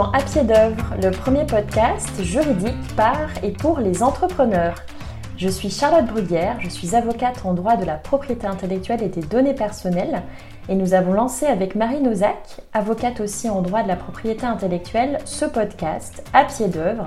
À 0.00 0.22
pied 0.22 0.44
d'œuvre, 0.44 0.94
le 1.02 1.10
premier 1.10 1.44
podcast 1.44 2.22
juridique 2.22 2.96
par 2.96 3.28
et 3.42 3.52
pour 3.52 3.80
les 3.80 4.02
entrepreneurs. 4.02 4.76
Je 5.36 5.46
suis 5.46 5.68
Charlotte 5.68 6.06
Bruguière, 6.06 6.56
je 6.58 6.70
suis 6.70 6.96
avocate 6.96 7.44
en 7.44 7.52
droit 7.52 7.76
de 7.76 7.84
la 7.84 7.96
propriété 7.96 8.46
intellectuelle 8.46 9.02
et 9.02 9.10
des 9.10 9.20
données 9.20 9.54
personnelles 9.54 10.22
et 10.70 10.74
nous 10.74 10.94
avons 10.94 11.12
lancé 11.12 11.44
avec 11.44 11.74
Marie 11.74 12.00
Nozac, 12.00 12.62
avocate 12.72 13.20
aussi 13.20 13.50
en 13.50 13.60
droit 13.60 13.82
de 13.82 13.88
la 13.88 13.96
propriété 13.96 14.46
intellectuelle, 14.46 15.18
ce 15.26 15.44
podcast 15.44 16.24
À 16.32 16.44
pied 16.44 16.68
d'œuvre 16.68 17.04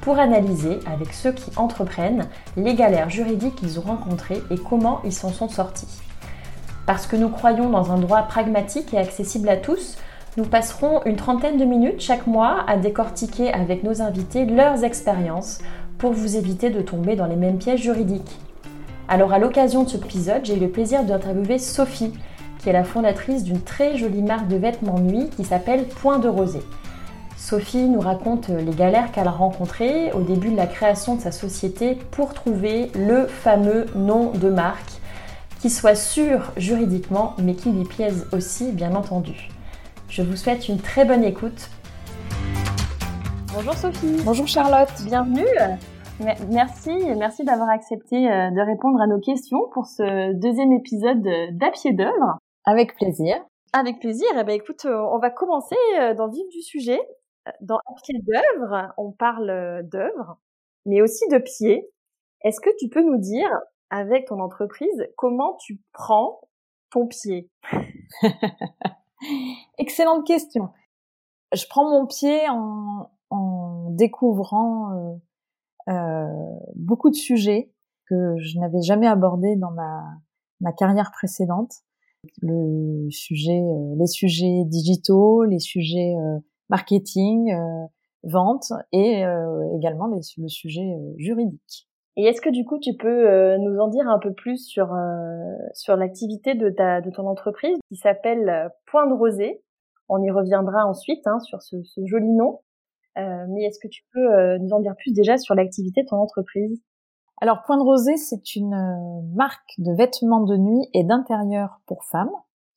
pour 0.00 0.18
analyser 0.20 0.78
avec 0.86 1.12
ceux 1.12 1.32
qui 1.32 1.50
entreprennent 1.56 2.28
les 2.56 2.76
galères 2.76 3.10
juridiques 3.10 3.56
qu'ils 3.56 3.80
ont 3.80 3.82
rencontrées 3.82 4.42
et 4.50 4.56
comment 4.56 5.00
ils 5.04 5.12
s'en 5.12 5.30
sont 5.30 5.48
sortis. 5.48 6.00
Parce 6.86 7.08
que 7.08 7.16
nous 7.16 7.28
croyons 7.28 7.70
dans 7.70 7.90
un 7.90 7.98
droit 7.98 8.22
pragmatique 8.22 8.94
et 8.94 8.98
accessible 8.98 9.48
à 9.48 9.56
tous, 9.56 9.98
nous 10.36 10.44
passerons 10.44 11.02
une 11.06 11.16
trentaine 11.16 11.56
de 11.56 11.64
minutes 11.64 12.00
chaque 12.00 12.26
mois 12.26 12.64
à 12.66 12.76
décortiquer 12.76 13.52
avec 13.52 13.82
nos 13.82 14.02
invités 14.02 14.44
leurs 14.44 14.84
expériences 14.84 15.60
pour 15.96 16.12
vous 16.12 16.36
éviter 16.36 16.68
de 16.68 16.82
tomber 16.82 17.16
dans 17.16 17.26
les 17.26 17.36
mêmes 17.36 17.56
pièges 17.56 17.80
juridiques. 17.80 18.38
Alors 19.08 19.32
à 19.32 19.38
l'occasion 19.38 19.84
de 19.84 19.88
cet 19.88 20.04
épisode, 20.04 20.44
j'ai 20.44 20.56
eu 20.56 20.60
le 20.60 20.68
plaisir 20.68 21.04
d'interviewer 21.04 21.58
Sophie, 21.58 22.12
qui 22.58 22.68
est 22.68 22.74
la 22.74 22.84
fondatrice 22.84 23.44
d'une 23.44 23.62
très 23.62 23.96
jolie 23.96 24.22
marque 24.22 24.48
de 24.48 24.56
vêtements 24.56 24.98
nuit 24.98 25.30
qui 25.34 25.44
s'appelle 25.44 25.86
Point 25.86 26.18
de 26.18 26.28
Rosée. 26.28 26.62
Sophie 27.38 27.88
nous 27.88 28.00
raconte 28.00 28.48
les 28.48 28.74
galères 28.74 29.12
qu'elle 29.12 29.28
a 29.28 29.30
rencontrées 29.30 30.12
au 30.12 30.20
début 30.20 30.50
de 30.50 30.56
la 30.56 30.66
création 30.66 31.14
de 31.14 31.20
sa 31.20 31.32
société 31.32 31.96
pour 32.10 32.34
trouver 32.34 32.90
le 32.94 33.26
fameux 33.26 33.86
nom 33.94 34.32
de 34.32 34.50
marque 34.50 34.92
qui 35.60 35.70
soit 35.70 35.94
sûr 35.94 36.52
juridiquement, 36.58 37.34
mais 37.38 37.54
qui 37.54 37.70
lui 37.70 37.84
plaise 37.84 38.26
aussi, 38.32 38.72
bien 38.72 38.94
entendu. 38.94 39.48
Je 40.08 40.22
vous 40.22 40.36
souhaite 40.36 40.68
une 40.68 40.78
très 40.78 41.04
bonne 41.04 41.24
écoute. 41.24 41.68
Bonjour 43.52 43.74
Sophie. 43.74 44.22
Bonjour 44.24 44.46
Charlotte. 44.46 44.92
Bienvenue. 45.04 45.44
Merci, 46.48 46.90
merci 47.16 47.44
d'avoir 47.44 47.68
accepté 47.68 48.16
euh, 48.16 48.50
de 48.50 48.60
répondre 48.64 49.00
à 49.00 49.06
nos 49.06 49.20
questions 49.20 49.68
pour 49.72 49.86
ce 49.86 50.32
deuxième 50.32 50.72
épisode 50.72 51.22
d'À 51.52 51.70
pied 51.70 51.92
d'œuvre. 51.92 52.38
Avec 52.64 52.94
plaisir. 52.94 53.36
Avec 53.72 53.98
plaisir. 53.98 54.28
Eh 54.38 54.44
ben, 54.44 54.54
écoute, 54.54 54.86
euh, 54.86 54.98
on 55.12 55.18
va 55.18 55.30
commencer 55.30 55.76
euh, 56.00 56.14
dans 56.14 56.26
le 56.26 56.32
vif 56.32 56.48
du 56.50 56.62
sujet. 56.62 57.00
Dans 57.60 57.76
À 57.76 57.94
pied 58.02 58.18
d'œuvre, 58.22 58.92
on 58.96 59.12
parle 59.12 59.82
d'œuvre, 59.84 60.38
mais 60.84 61.02
aussi 61.02 61.28
de 61.28 61.38
pied. 61.38 61.88
Est-ce 62.42 62.60
que 62.60 62.70
tu 62.78 62.88
peux 62.88 63.02
nous 63.02 63.18
dire 63.18 63.48
avec 63.90 64.26
ton 64.26 64.40
entreprise, 64.40 65.06
comment 65.16 65.56
tu 65.60 65.80
prends 65.92 66.40
ton 66.90 67.06
pied? 67.06 67.48
Excellente 69.78 70.26
question. 70.26 70.70
Je 71.54 71.64
prends 71.68 71.88
mon 71.88 72.06
pied 72.06 72.40
en, 72.48 73.10
découvrant 73.90 74.92
euh, 74.92 75.14
euh, 75.88 76.58
beaucoup 76.74 77.08
de 77.10 77.14
sujets 77.14 77.72
que 78.08 78.36
je 78.38 78.58
n'avais 78.58 78.82
jamais 78.82 79.06
abordés 79.06 79.56
dans 79.56 79.70
ma, 79.70 80.72
carrière 80.72 81.10
précédente. 81.12 81.72
Euh, 82.44 83.04
les 83.98 84.06
sujets 84.06 84.64
digitaux, 84.66 85.44
les 85.44 85.60
sujets 85.60 86.14
marketing, 86.68 87.54
vente 88.24 88.72
et 88.92 89.22
également 89.76 90.08
les, 90.08 90.20
le 90.38 90.48
sujet 90.48 90.98
juridique. 91.16 91.88
Et 92.16 92.24
est-ce 92.24 92.40
que 92.40 92.48
du 92.48 92.64
coup 92.64 92.78
tu 92.78 92.94
peux 92.96 93.28
euh, 93.28 93.58
nous 93.58 93.78
en 93.78 93.88
dire 93.88 94.08
un 94.08 94.18
peu 94.18 94.32
plus 94.32 94.56
sur 94.66 94.94
euh, 94.94 95.54
sur 95.74 95.96
l'activité 95.96 96.54
de 96.54 96.70
ta 96.70 97.02
de 97.02 97.10
ton 97.10 97.26
entreprise 97.26 97.76
qui 97.88 97.96
s'appelle 97.96 98.48
euh, 98.48 98.68
Point 98.86 99.06
de 99.06 99.12
Rosée? 99.12 99.62
On 100.08 100.22
y 100.22 100.30
reviendra 100.30 100.86
ensuite 100.86 101.26
hein, 101.26 101.40
sur 101.40 101.60
ce, 101.62 101.82
ce, 101.82 102.00
joli 102.06 102.32
nom. 102.32 102.60
mais 103.16 103.64
est-ce 103.64 103.80
que 103.80 103.88
tu 103.88 104.04
peux 104.12 104.56
nous 104.58 104.70
en 104.70 104.78
dire 104.78 104.94
plus 104.96 105.12
déjà 105.12 105.36
sur 105.36 105.56
l'activité 105.56 106.04
de 106.04 106.08
ton 106.08 106.16
entreprise? 106.16 106.80
Alors 107.40 107.64
Point 107.66 107.76
de 107.76 107.82
Rosée, 107.82 108.16
c'est 108.16 108.54
une 108.54 108.76
marque 109.34 109.74
de 109.78 109.92
vêtements 109.92 110.42
de 110.42 110.56
nuit 110.56 110.88
et 110.94 111.02
d'intérieur 111.02 111.80
pour 111.86 112.04
femmes 112.04 112.30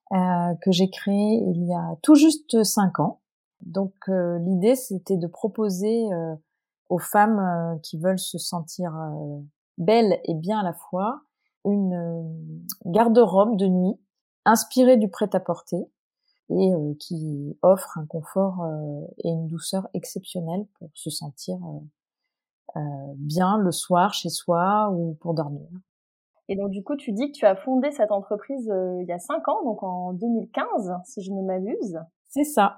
que 0.10 0.72
j'ai 0.72 0.90
créée 0.90 1.44
il 1.46 1.68
y 1.68 1.74
a 1.76 1.96
tout 2.02 2.16
juste 2.16 2.64
cinq 2.64 3.00
ans. 3.00 3.20
Donc 3.62 3.94
l'idée 4.08 4.74
c'était 4.74 5.18
de 5.18 5.28
proposer 5.28 6.08
aux 6.90 7.00
femmes 7.00 7.40
euh, 7.40 7.80
qui 7.80 7.98
veulent 7.98 8.20
se 8.20 8.38
sentir 8.38 8.96
euh, 8.96 9.40
belles 9.78 10.20
et 10.26 10.34
bien 10.34 10.60
à 10.60 10.64
la 10.64 10.74
fois, 10.74 11.22
une 11.66 11.94
euh, 11.94 12.62
garde-robe 12.86 13.56
de 13.58 13.68
nuit 13.68 14.00
inspirée 14.46 14.98
du 14.98 15.10
prêt-à-porter 15.10 15.86
et 16.52 16.72
qui 17.00 17.56
offre 17.62 18.00
un 18.00 18.08
confort 18.08 18.66
et 19.20 19.30
une 19.30 19.46
douceur 19.46 19.88
exceptionnelle 19.94 20.66
pour 20.80 20.90
se 20.96 21.12
sentir 21.12 21.60
bien 23.18 23.60
le 23.60 23.72
soir 23.72 24.16
chez 24.16 24.30
soi 24.30 24.90
ou 24.90 25.14
pour 25.22 25.36
dormir. 25.36 25.68
Et 26.48 26.56
donc 26.56 26.72
du 26.72 26.84
coup, 26.84 26.96
tu 26.96 27.12
dis 27.12 27.32
que 27.32 27.38
tu 27.38 27.46
as 27.46 27.56
fondé 27.56 27.92
cette 27.92 28.12
entreprise 28.12 28.66
il 28.66 29.06
y 29.08 29.12
a 29.12 29.20
cinq 29.20 29.48
ans, 29.48 29.64
donc 29.64 29.84
en 29.84 30.14
2015, 30.14 30.94
si 31.06 31.22
je 31.22 31.32
ne 31.32 31.44
m'abuse. 31.44 32.00
C'est 32.30 32.46
ça. 32.46 32.78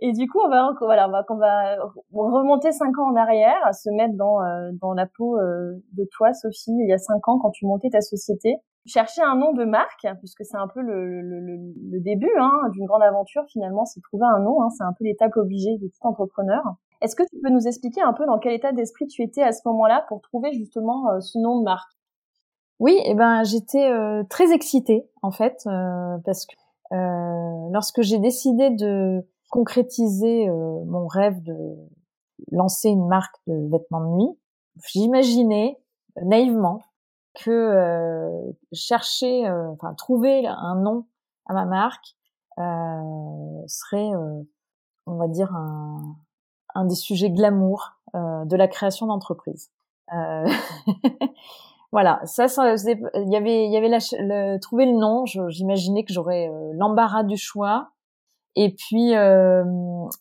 Et 0.00 0.12
du 0.12 0.28
coup, 0.28 0.38
on 0.44 0.48
va 0.48 0.70
voilà, 0.80 1.08
on 1.08 1.36
va, 1.36 1.76
on 2.12 2.30
va 2.30 2.38
remonter 2.38 2.70
cinq 2.70 2.96
ans 2.98 3.10
en 3.10 3.16
arrière, 3.16 3.74
se 3.74 3.90
mettre 3.90 4.14
dans 4.14 4.40
euh, 4.40 4.70
dans 4.80 4.92
la 4.92 5.06
peau 5.06 5.36
euh, 5.38 5.74
de 5.92 6.06
toi, 6.12 6.32
Sophie, 6.32 6.70
il 6.70 6.88
y 6.88 6.92
a 6.92 6.98
cinq 6.98 7.26
ans 7.28 7.38
quand 7.38 7.50
tu 7.50 7.66
montais 7.66 7.90
ta 7.90 8.00
société. 8.00 8.56
Chercher 8.86 9.22
un 9.22 9.34
nom 9.34 9.52
de 9.52 9.64
marque, 9.64 10.06
puisque 10.20 10.44
c'est 10.44 10.56
un 10.56 10.68
peu 10.68 10.80
le, 10.80 11.20
le, 11.20 11.40
le, 11.40 12.00
début 12.00 12.30
hein, 12.38 12.52
d'une 12.72 12.86
grande 12.86 13.02
aventure 13.02 13.42
finalement, 13.48 13.84
c'est 13.84 14.00
trouver 14.00 14.24
un 14.24 14.38
nom. 14.38 14.62
Hein, 14.62 14.70
c'est 14.70 14.84
un 14.84 14.92
peu 14.96 15.04
l'étape 15.04 15.36
obligée 15.36 15.76
de 15.78 15.88
tout 15.88 16.06
entrepreneur. 16.06 16.62
Est-ce 17.02 17.16
que 17.16 17.24
tu 17.24 17.36
peux 17.42 17.50
nous 17.50 17.66
expliquer 17.66 18.00
un 18.00 18.12
peu 18.12 18.24
dans 18.24 18.38
quel 18.38 18.52
état 18.52 18.72
d'esprit 18.72 19.08
tu 19.08 19.22
étais 19.22 19.42
à 19.42 19.52
ce 19.52 19.60
moment-là 19.66 20.04
pour 20.08 20.22
trouver 20.22 20.52
justement 20.52 21.10
euh, 21.10 21.20
ce 21.20 21.38
nom 21.38 21.58
de 21.58 21.64
marque? 21.64 21.90
Oui, 22.78 22.92
et 22.92 23.10
eh 23.10 23.14
ben 23.16 23.42
j'étais 23.42 23.90
très 24.30 24.52
excitée 24.52 25.10
en 25.22 25.32
fait 25.32 25.64
parce 26.24 26.46
que 26.46 26.54
lorsque 27.72 28.02
j'ai 28.02 28.20
décidé 28.20 28.70
de 28.70 29.26
concrétiser 29.48 30.48
euh, 30.48 30.84
mon 30.86 31.06
rêve 31.06 31.42
de 31.42 31.56
lancer 32.52 32.88
une 32.88 33.08
marque 33.08 33.34
de 33.46 33.68
vêtements 33.70 34.00
de 34.00 34.16
nuit, 34.16 34.38
j'imaginais 34.92 35.78
euh, 36.18 36.24
naïvement 36.24 36.80
que 37.34 37.50
euh, 37.50 38.52
chercher, 38.72 39.48
enfin 39.48 39.94
trouver 39.94 40.46
un 40.46 40.74
nom 40.76 41.06
à 41.46 41.54
ma 41.54 41.66
marque 41.66 42.16
serait, 43.68 44.10
on 45.06 45.14
va 45.14 45.28
dire, 45.28 45.54
un, 45.54 46.16
un 46.74 46.84
des 46.84 46.96
sujets 46.96 47.30
glamour 47.30 47.92
de 48.14 48.56
la 48.56 48.66
création 48.66 49.06
d'entreprise. 49.06 49.70
voilà, 51.92 52.20
ça, 52.24 52.48
ça 52.48 52.74
il 52.74 53.30
y 53.30 53.36
avait, 53.36 53.66
il 53.66 53.72
y 53.72 53.76
avait 53.76 53.88
la, 53.88 53.98
le, 53.98 54.58
trouver 54.58 54.86
le 54.86 54.98
nom. 54.98 55.24
J'imaginais 55.26 56.02
que 56.02 56.12
j'aurais 56.12 56.50
l'embarras 56.72 57.22
du 57.22 57.36
choix 57.36 57.92
et 58.60 58.74
puis, 58.74 59.14
euh, 59.14 59.62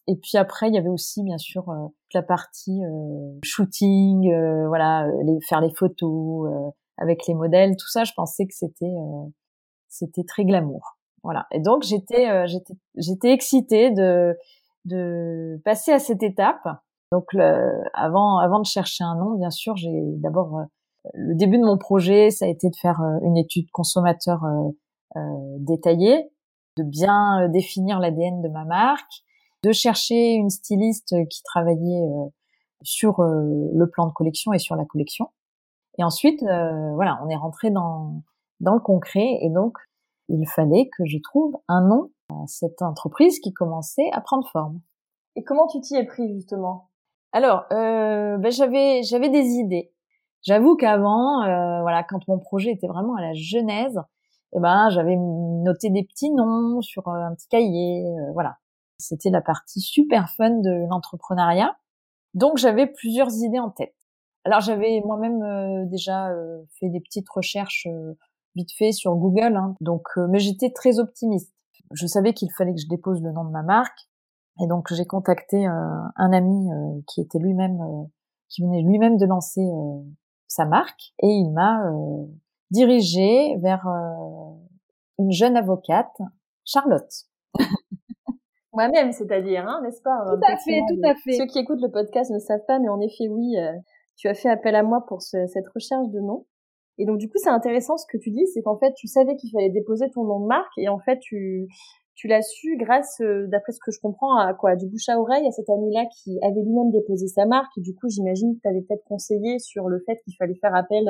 et 0.06 0.16
puis 0.16 0.38
après, 0.38 0.68
il 0.68 0.76
y 0.76 0.78
avait 0.78 0.90
aussi 0.90 1.24
bien 1.24 1.40
sûr 1.40 1.68
euh, 1.70 1.88
la 2.14 2.22
partie 2.22 2.86
euh, 2.86 3.40
shooting, 3.42 4.32
euh, 4.32 4.68
voilà, 4.68 5.08
les, 5.24 5.40
faire 5.42 5.60
les 5.60 5.74
photos 5.74 6.48
avec 6.98 7.26
les 7.28 7.34
modèles, 7.34 7.76
tout 7.76 7.88
ça. 7.90 8.04
Je 8.04 8.14
pensais 8.16 8.46
que 8.46 8.54
c'était 8.54 8.94
c'était 9.88 10.24
très 10.24 10.46
glamour, 10.46 11.00
voilà. 11.24 11.48
Et 11.52 11.60
donc 11.60 11.82
j'étais 11.82 12.48
j'étais 12.48 12.76
j'étais 12.96 13.32
excitée 13.32 13.90
de 13.90 14.38
de 14.86 15.60
passer 15.66 15.92
à 15.92 15.98
cette 15.98 16.22
étape. 16.22 16.62
Donc 17.12 17.34
le, 17.34 17.82
avant 17.96 18.38
avant 18.38 18.60
de 18.60 18.68
chercher 18.68 19.04
un 19.04 19.16
nom, 19.16 19.36
bien 19.36 19.50
sûr, 19.50 19.76
j'ai 19.78 20.04
d'abord 20.18 20.62
le 21.16 21.34
début 21.34 21.58
de 21.58 21.66
mon 21.66 21.80
projet, 21.80 22.30
ça 22.30 22.46
a 22.46 22.50
été 22.50 22.70
de 22.70 22.76
faire 22.76 23.02
une 23.24 23.38
étude 23.38 23.72
consommateur 23.72 24.42
détaillée 25.60 26.30
de 26.78 26.84
bien 26.84 27.44
euh, 27.44 27.48
définir 27.48 28.00
l'ADN 28.00 28.42
de 28.42 28.48
ma 28.48 28.64
marque, 28.64 29.24
de 29.64 29.72
chercher 29.72 30.34
une 30.34 30.50
styliste 30.50 31.16
qui 31.30 31.44
travaillait 31.44 32.04
euh, 32.04 32.26
sur 32.84 33.20
euh, 33.20 33.70
le 33.74 33.90
plan 33.90 34.08
de 34.08 34.14
collection 34.14 34.54
et 34.54 34.60
sur 34.60 34.76
la 34.76 34.86
collection. 34.86 35.30
Et 36.00 36.04
ensuite, 36.04 36.44
voilà, 36.44 37.20
on 37.24 37.30
est 37.30 37.36
rentré 37.36 37.72
dans 37.72 38.22
dans 38.60 38.76
le 38.76 38.80
concret 38.80 39.40
et 39.42 39.50
donc 39.50 39.76
il 40.30 40.48
fallait 40.48 40.90
que 40.96 41.06
je 41.06 41.18
trouve 41.18 41.58
un 41.68 41.82
nom 41.82 42.12
à 42.30 42.46
cette 42.46 42.84
entreprise 42.84 43.40
qui 43.40 43.52
commençait 43.52 44.12
à 44.12 44.22
prendre 44.22 44.48
forme. 44.48 44.80
Et 45.36 45.44
comment 45.44 45.66
tu 45.66 45.82
t'y 45.82 45.96
es 45.96 46.06
pris 46.06 46.32
justement? 46.36 46.92
Alors, 47.32 47.66
euh, 47.72 48.38
ben, 48.38 48.52
j'avais 48.52 49.02
j'avais 49.02 49.30
des 49.30 49.54
idées. 49.54 49.92
J'avoue 50.44 50.76
qu'avant, 50.76 51.42
voilà, 51.82 52.04
quand 52.04 52.28
mon 52.28 52.38
projet 52.38 52.70
était 52.74 52.88
vraiment 52.88 53.16
à 53.16 53.22
la 53.22 53.34
genèse, 53.34 54.00
eh 54.54 54.60
ben 54.60 54.90
j'avais 54.90 55.16
noté 55.16 55.90
des 55.90 56.04
petits 56.04 56.32
noms 56.32 56.82
sur 56.82 57.08
euh, 57.08 57.12
un 57.12 57.36
petit 57.36 57.48
cahier, 57.48 58.06
euh, 58.06 58.32
voilà. 58.34 58.58
C'était 59.00 59.30
la 59.30 59.42
partie 59.42 59.80
super 59.80 60.30
fun 60.32 60.50
de 60.50 60.88
l'entrepreneuriat. 60.90 61.78
Donc 62.34 62.58
j'avais 62.58 62.88
plusieurs 62.88 63.32
idées 63.44 63.60
en 63.60 63.70
tête. 63.70 63.96
Alors 64.44 64.62
j'avais 64.62 65.02
moi-même 65.06 65.44
euh, 65.44 65.86
déjà 65.86 66.30
fait 66.80 66.90
des 66.90 67.02
petites 67.02 67.30
recherches 67.30 67.88
vite 68.56 68.72
fait 68.76 68.92
sur 68.92 69.16
Google, 69.16 69.56
hein. 69.56 69.76
donc 69.82 70.04
mais 70.30 70.40
j'étais 70.40 70.72
très 70.72 71.00
optimiste. 71.00 71.54
je 71.94 72.08
savais 72.08 72.34
qu'il 72.34 72.52
fallait 72.58 72.74
que 72.74 72.82
je 72.82 72.88
dépose 72.88 73.22
le 73.22 73.32
nom 73.32 73.46
de 73.46 73.52
ma 73.52 73.62
marque. 73.62 74.08
Et 74.60 74.68
donc 74.68 74.92
j'ai 74.92 75.06
contacté 75.06 75.68
un 75.68 76.34
ami 76.34 76.68
qui 77.06 77.22
était 77.22 77.38
lui-même, 77.38 77.78
qui 78.50 78.64
venait 78.64 78.82
lui-même 78.82 79.18
de 79.18 79.26
lancer 79.28 79.62
sa 80.48 80.66
marque, 80.66 81.14
et 81.22 81.28
il 81.28 81.52
m'a 81.52 81.84
dirigé 82.72 83.56
vers 83.58 83.86
une 85.20 85.32
jeune 85.32 85.56
avocate, 85.56 86.16
Charlotte. 86.66 87.12
Moi-même, 88.74 89.12
c'est-à-dire, 89.12 89.68
hein, 89.68 89.82
n'est-ce 89.84 90.02
pas 90.02 90.18
Tout 90.26 90.42
à 90.46 90.58
fait, 90.58 90.82
tout 90.88 91.02
à 91.04 91.16
fait. 91.16 91.34
Ceux 91.34 91.48
qui 91.48 91.60
écoutent 91.60 91.82
le 91.82 91.90
podcast 91.90 92.30
ne 92.32 92.40
savent 92.40 92.66
pas, 92.68 92.80
mais 92.80 92.90
en 92.90 93.02
effet, 93.02 93.28
oui, 93.30 93.56
tu 94.16 94.28
as 94.28 94.34
fait 94.34 94.50
appel 94.50 94.76
à 94.76 94.84
moi 94.84 95.06
pour 95.08 95.22
cette 95.22 95.68
recherche 95.74 96.10
de 96.10 96.20
nom. 96.20 96.46
Et 97.00 97.06
donc 97.06 97.18
du 97.18 97.30
coup, 97.30 97.38
c'est 97.38 97.50
intéressant 97.50 97.98
ce 97.98 98.06
que 98.12 98.18
tu 98.18 98.32
dis, 98.32 98.46
c'est 98.54 98.62
qu'en 98.62 98.78
fait, 98.78 98.94
tu 98.96 99.08
savais 99.08 99.36
qu'il 99.36 99.52
fallait 99.52 99.70
déposer 99.70 100.10
ton 100.10 100.24
nom 100.24 100.40
de 100.40 100.48
marque 100.48 100.78
et 100.78 100.90
en 100.90 101.00
fait, 101.00 101.20
tu 101.20 101.68
tu 102.16 102.28
l'as 102.28 102.42
su 102.42 102.78
grâce, 102.78 103.22
euh, 103.22 103.46
d'après 103.48 103.72
ce 103.74 103.80
que 103.80 103.92
je 103.92 104.00
comprends, 104.02 104.36
à 104.40 104.52
quoi 104.56 104.76
Du 104.76 104.88
bouche 104.88 105.08
à 105.08 105.20
oreille, 105.20 105.48
à 105.48 105.52
cet 105.52 105.70
ami-là 105.70 106.04
qui 106.08 106.40
avait 106.42 106.64
lui-même 106.64 106.90
déposé 106.90 107.28
sa 107.28 107.46
marque. 107.46 107.70
Et 107.78 107.82
du 107.82 107.94
coup, 107.94 108.10
j'imagine 108.10 108.56
que 108.56 108.62
tu 108.64 108.68
avais 108.68 108.82
peut-être 108.82 109.04
conseillé 109.06 109.60
sur 109.60 109.88
le 109.88 110.00
fait 110.04 110.18
qu'il 110.24 110.34
fallait 110.36 110.56
faire 110.56 110.74
appel 110.74 111.08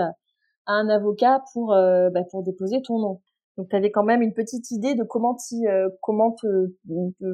un 0.67 0.89
avocat 0.89 1.43
pour 1.53 1.73
euh, 1.73 2.09
bah, 2.09 2.23
pour 2.29 2.43
déposer 2.43 2.81
ton 2.81 2.99
nom. 2.99 3.21
Donc, 3.57 3.69
tu 3.69 3.75
avais 3.75 3.89
quand 3.89 4.03
même 4.03 4.21
une 4.21 4.33
petite 4.33 4.69
idée 4.69 4.93
de 4.93 5.03
comment 5.03 5.35
euh, 5.65 5.89
comment 6.01 6.31
te, 6.31 6.71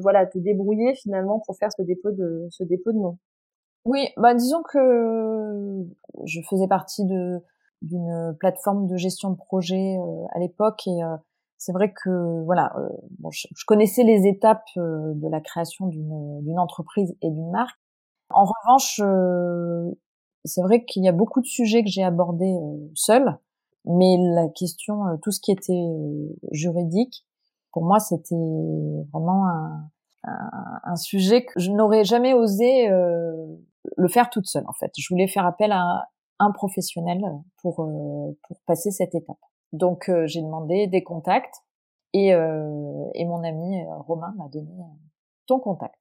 voilà 0.00 0.26
te 0.26 0.38
débrouiller 0.38 0.94
finalement 0.94 1.40
pour 1.44 1.56
faire 1.56 1.70
ce 1.76 1.82
dépôt 1.82 2.12
de 2.12 2.46
ce 2.50 2.64
dépôt 2.64 2.92
de 2.92 2.98
nom. 2.98 3.18
Oui, 3.84 4.08
bah 4.16 4.32
disons 4.32 4.62
que 4.62 5.84
je 6.24 6.40
faisais 6.48 6.66
partie 6.66 7.04
de 7.04 7.42
d'une 7.84 8.34
plateforme 8.40 8.86
de 8.86 8.96
gestion 8.96 9.30
de 9.30 9.36
projet 9.36 9.96
euh, 9.98 10.24
à 10.32 10.38
l'époque 10.38 10.86
et 10.86 11.02
euh, 11.02 11.16
c'est 11.58 11.72
vrai 11.72 11.92
que 11.92 12.42
voilà, 12.44 12.72
euh, 12.78 12.88
bon, 13.18 13.30
je, 13.30 13.46
connaissais 13.66 14.02
les 14.02 14.26
étapes 14.26 14.68
de 14.76 15.28
la 15.28 15.40
création 15.40 15.86
d'une 15.86 16.42
d'une 16.42 16.58
entreprise 16.58 17.14
et 17.22 17.30
d'une 17.30 17.50
marque. 17.50 17.78
En 18.30 18.44
revanche, 18.44 19.00
c'est 20.44 20.62
vrai 20.62 20.84
qu'il 20.84 21.04
y 21.04 21.08
a 21.08 21.12
beaucoup 21.12 21.40
de 21.40 21.46
sujets 21.46 21.82
que 21.82 21.90
j'ai 21.90 22.02
abordés 22.02 22.56
seul, 22.94 23.38
mais 23.84 24.16
la 24.18 24.48
question, 24.48 25.02
tout 25.22 25.30
ce 25.30 25.40
qui 25.40 25.52
était 25.52 25.86
juridique, 26.52 27.26
pour 27.72 27.84
moi, 27.84 27.98
c'était 28.00 28.34
vraiment 29.12 29.46
un, 30.24 30.96
sujet 30.96 31.44
que 31.44 31.58
je 31.60 31.70
n'aurais 31.70 32.04
jamais 32.04 32.34
osé 32.34 32.88
le 32.88 34.08
faire 34.08 34.30
toute 34.30 34.46
seule. 34.46 34.64
En 34.68 34.72
fait, 34.72 34.92
je 34.96 35.06
voulais 35.12 35.26
faire 35.26 35.44
appel 35.44 35.72
à 35.72 36.08
un 36.38 36.50
professionnel 36.50 37.22
pour 37.62 37.80
euh, 37.80 38.38
passer 38.66 38.90
cette 38.90 39.14
étape. 39.14 39.38
Donc 39.72 40.08
euh, 40.08 40.26
j'ai 40.26 40.42
demandé 40.42 40.86
des 40.86 41.02
contacts 41.02 41.62
euh, 42.14 43.10
et 43.14 43.24
mon 43.24 43.42
ami 43.42 43.84
Romain 44.06 44.32
m'a 44.36 44.48
donné 44.48 44.72
ton 45.46 45.58
contact. 45.58 45.98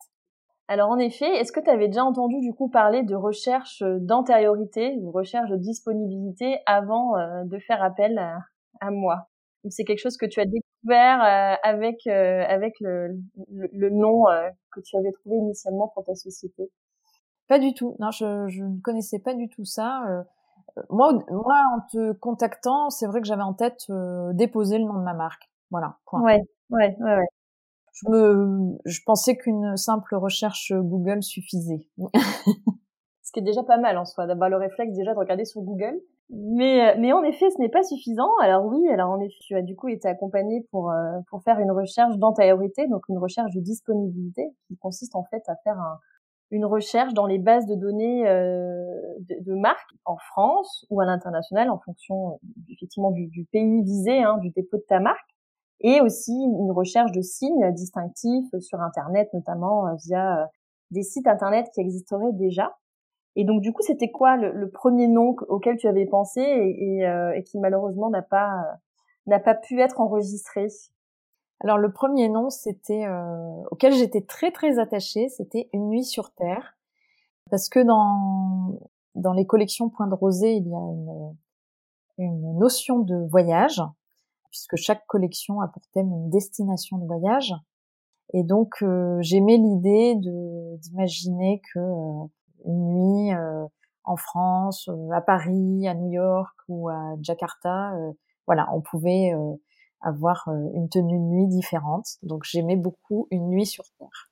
Alors 0.67 0.89
en 0.89 0.97
effet, 0.97 1.27
est-ce 1.37 1.51
que 1.51 1.59
tu 1.59 1.69
avais 1.69 1.87
déjà 1.87 2.03
entendu 2.05 2.39
du 2.39 2.53
coup 2.53 2.69
parler 2.69 3.03
de 3.03 3.15
recherche 3.15 3.83
d'antériorité, 3.83 4.95
de 4.97 5.07
recherche 5.07 5.49
de 5.49 5.57
disponibilité 5.57 6.59
avant 6.65 7.13
de 7.43 7.59
faire 7.59 7.83
appel 7.83 8.17
à, 8.17 8.37
à 8.79 8.91
moi? 8.91 9.27
C'est 9.69 9.83
quelque 9.83 9.99
chose 9.99 10.17
que 10.17 10.25
tu 10.25 10.39
as 10.39 10.45
découvert 10.45 11.21
avec 11.63 12.07
avec 12.07 12.75
le, 12.79 13.09
le, 13.51 13.69
le 13.71 13.89
nom 13.89 14.23
que 14.71 14.79
tu 14.81 14.97
avais 14.97 15.11
trouvé 15.11 15.37
initialement 15.37 15.89
pour 15.93 16.03
ta 16.03 16.15
société? 16.15 16.69
Pas 17.47 17.59
du 17.59 17.73
tout. 17.73 17.95
Non, 17.99 18.09
je, 18.11 18.47
je 18.47 18.63
ne 18.63 18.79
connaissais 18.81 19.19
pas 19.19 19.33
du 19.33 19.49
tout 19.49 19.65
ça. 19.65 20.03
Euh, 20.07 20.23
euh, 20.77 20.81
moi, 20.89 21.13
moi, 21.29 21.61
en 21.75 21.81
te 21.91 22.13
contactant, 22.13 22.89
c'est 22.89 23.05
vrai 23.05 23.21
que 23.21 23.27
j'avais 23.27 23.43
en 23.43 23.53
tête 23.53 23.85
euh, 23.89 24.31
déposer 24.33 24.77
le 24.79 24.85
nom 24.85 24.93
de 24.93 25.03
ma 25.03 25.13
marque. 25.13 25.49
Voilà. 25.71 25.97
Point. 26.05 26.21
Ouais, 26.21 26.41
ouais, 26.69 26.95
ouais, 26.99 27.15
ouais. 27.17 27.25
Je 27.93 28.09
me, 28.09 28.77
je 28.85 28.99
pensais 29.05 29.37
qu'une 29.37 29.77
simple 29.77 30.15
recherche 30.15 30.73
Google 30.73 31.23
suffisait. 31.23 31.87
Ce 33.21 33.31
qui 33.31 33.39
est 33.39 33.43
déjà 33.43 33.63
pas 33.63 33.77
mal 33.77 33.97
en 33.97 34.05
soi, 34.05 34.27
d'avoir 34.27 34.49
le 34.49 34.57
réflexe 34.57 34.93
déjà 34.95 35.13
de 35.13 35.19
regarder 35.19 35.45
sur 35.45 35.61
Google. 35.61 35.99
Mais, 36.29 36.95
mais 36.97 37.13
en 37.13 37.23
effet, 37.23 37.49
ce 37.51 37.59
n'est 37.59 37.69
pas 37.69 37.83
suffisant. 37.83 38.29
Alors 38.41 38.65
oui, 38.65 38.87
alors 38.89 39.11
en 39.11 39.19
effet, 39.19 39.35
tu 39.41 39.55
as 39.55 39.61
du 39.61 39.75
coup 39.75 39.87
été 39.87 40.07
accompagné 40.07 40.65
pour 40.71 40.91
pour 41.29 41.43
faire 41.43 41.59
une 41.59 41.71
recherche 41.71 42.17
d'antériorité, 42.17 42.87
donc 42.87 43.03
une 43.09 43.19
recherche 43.19 43.53
de 43.53 43.59
disponibilité, 43.59 44.49
qui 44.67 44.77
consiste 44.77 45.15
en 45.15 45.23
fait 45.25 45.43
à 45.47 45.55
faire 45.63 45.77
un, 45.77 45.99
une 46.53 46.65
recherche 46.65 47.13
dans 47.13 47.25
les 47.25 47.39
bases 47.39 47.65
de 47.65 47.73
données 47.73 48.27
euh, 48.27 48.85
de, 49.19 49.55
marques 49.55 49.95
en 50.05 50.17
France 50.17 50.85
ou 50.91 51.01
à 51.01 51.05
l'international 51.05 51.69
en 51.71 51.79
fonction 51.79 52.39
effectivement 52.69 53.09
du, 53.09 53.25
du 53.27 53.45
pays 53.45 53.81
visé, 53.81 54.21
hein, 54.21 54.37
du 54.37 54.51
dépôt 54.51 54.77
de 54.77 54.85
ta 54.87 54.99
marque, 54.99 55.32
et 55.81 56.01
aussi 56.01 56.33
une 56.33 56.71
recherche 56.71 57.11
de 57.11 57.21
signes 57.21 57.71
distinctifs 57.71 58.57
sur 58.59 58.81
Internet, 58.81 59.29
notamment 59.33 59.87
euh, 59.87 59.95
via 60.05 60.41
euh, 60.41 60.45
des 60.91 61.03
sites 61.03 61.27
Internet 61.27 61.69
qui 61.73 61.81
existeraient 61.81 62.33
déjà. 62.33 62.75
Et 63.35 63.45
donc 63.45 63.61
du 63.61 63.73
coup, 63.73 63.81
c'était 63.81 64.11
quoi 64.11 64.37
le, 64.37 64.69
premier 64.69 65.07
nom 65.07 65.35
auquel 65.47 65.77
tu 65.77 65.87
avais 65.87 66.05
pensé 66.05 66.39
et, 66.39 66.99
et 67.01 67.43
qui 67.43 67.57
malheureusement 67.57 68.11
n'a 68.11 68.21
pas 68.21 68.63
n'a 69.25 69.39
pas 69.39 69.55
pu 69.55 69.81
être 69.81 69.99
enregistré? 69.99 70.67
Alors 71.63 71.77
le 71.77 71.91
premier 71.91 72.27
nom, 72.27 72.49
c'était 72.49 73.05
euh, 73.05 73.63
auquel 73.71 73.93
j'étais 73.93 74.21
très 74.21 74.51
très 74.51 74.79
attachée, 74.79 75.29
c'était 75.29 75.69
Une 75.71 75.87
nuit 75.87 76.03
sur 76.03 76.31
Terre, 76.31 76.77
parce 77.49 77.69
que 77.69 77.79
dans 77.79 78.79
dans 79.15 79.33
les 79.33 79.45
collections 79.45 79.89
Point 79.89 80.07
de 80.07 80.13
Rosée, 80.13 80.53
il 80.53 80.67
y 80.67 80.75
a 80.75 80.79
une 80.79 81.37
une 82.19 82.59
notion 82.59 82.99
de 82.99 83.15
voyage, 83.29 83.81
puisque 84.53 84.77
chaque 84.77 85.05
collection 85.07 85.59
a 85.59 85.67
pour 85.67 85.81
thème 85.93 86.07
une 86.07 86.29
destination 86.29 86.97
de 86.97 87.05
voyage. 87.05 87.53
Et 88.33 88.43
donc 88.43 88.75
euh, 88.81 89.17
j'aimais 89.19 89.57
l'idée 89.57 90.15
de 90.15 90.77
d'imaginer 90.77 91.61
que 91.73 91.79
euh, 91.79 92.27
une 92.65 92.93
nuit 92.93 93.31
en 94.05 94.15
France, 94.15 94.89
à 95.11 95.21
Paris, 95.21 95.87
à 95.87 95.95
New 95.95 96.11
York 96.11 96.55
ou 96.69 96.89
à 96.89 97.15
Jakarta, 97.21 97.93
voilà, 98.47 98.67
on 98.73 98.81
pouvait 98.81 99.33
avoir 100.03 100.47
euh, 100.47 100.69
une 100.75 100.89
tenue 100.89 101.17
de 101.17 101.23
nuit 101.23 101.47
différente. 101.47 102.05
Donc 102.21 102.43
j'aimais 102.43 102.75
beaucoup 102.75 103.27
une 103.31 103.47
nuit 103.47 103.65
sur 103.65 103.85
Terre. 103.97 104.31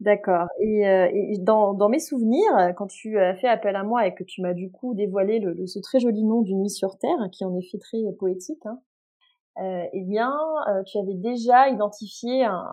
D'accord. 0.00 0.46
Et, 0.60 0.86
euh, 0.86 1.08
dans, 1.40 1.74
dans, 1.74 1.88
mes 1.88 1.98
souvenirs, 1.98 2.72
quand 2.76 2.86
tu 2.86 3.18
as 3.18 3.34
fait 3.34 3.48
appel 3.48 3.74
à 3.74 3.82
moi 3.82 4.06
et 4.06 4.14
que 4.14 4.22
tu 4.22 4.42
m'as 4.42 4.54
du 4.54 4.70
coup 4.70 4.94
dévoilé 4.94 5.40
le, 5.40 5.66
ce 5.66 5.80
très 5.80 5.98
joli 5.98 6.22
nom 6.22 6.42
d'une 6.42 6.60
nuit 6.60 6.70
sur 6.70 6.98
Terre, 6.98 7.18
qui 7.32 7.44
en 7.44 7.56
est 7.56 7.68
fait 7.68 7.78
très 7.78 7.98
poétique, 8.16 8.64
hein, 8.66 8.78
euh, 9.60 9.84
eh 9.92 10.02
bien, 10.02 10.32
euh, 10.68 10.82
tu 10.84 10.98
avais 10.98 11.14
déjà 11.14 11.68
identifié 11.68 12.44
un, 12.44 12.72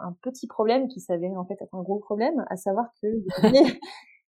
un, 0.00 0.12
petit 0.22 0.46
problème 0.46 0.88
qui 0.88 1.00
s'avérait 1.00 1.36
en 1.36 1.44
fait 1.44 1.60
être 1.60 1.74
un 1.74 1.82
gros 1.82 1.98
problème, 1.98 2.44
à 2.50 2.56
savoir 2.56 2.86
que 3.00 3.06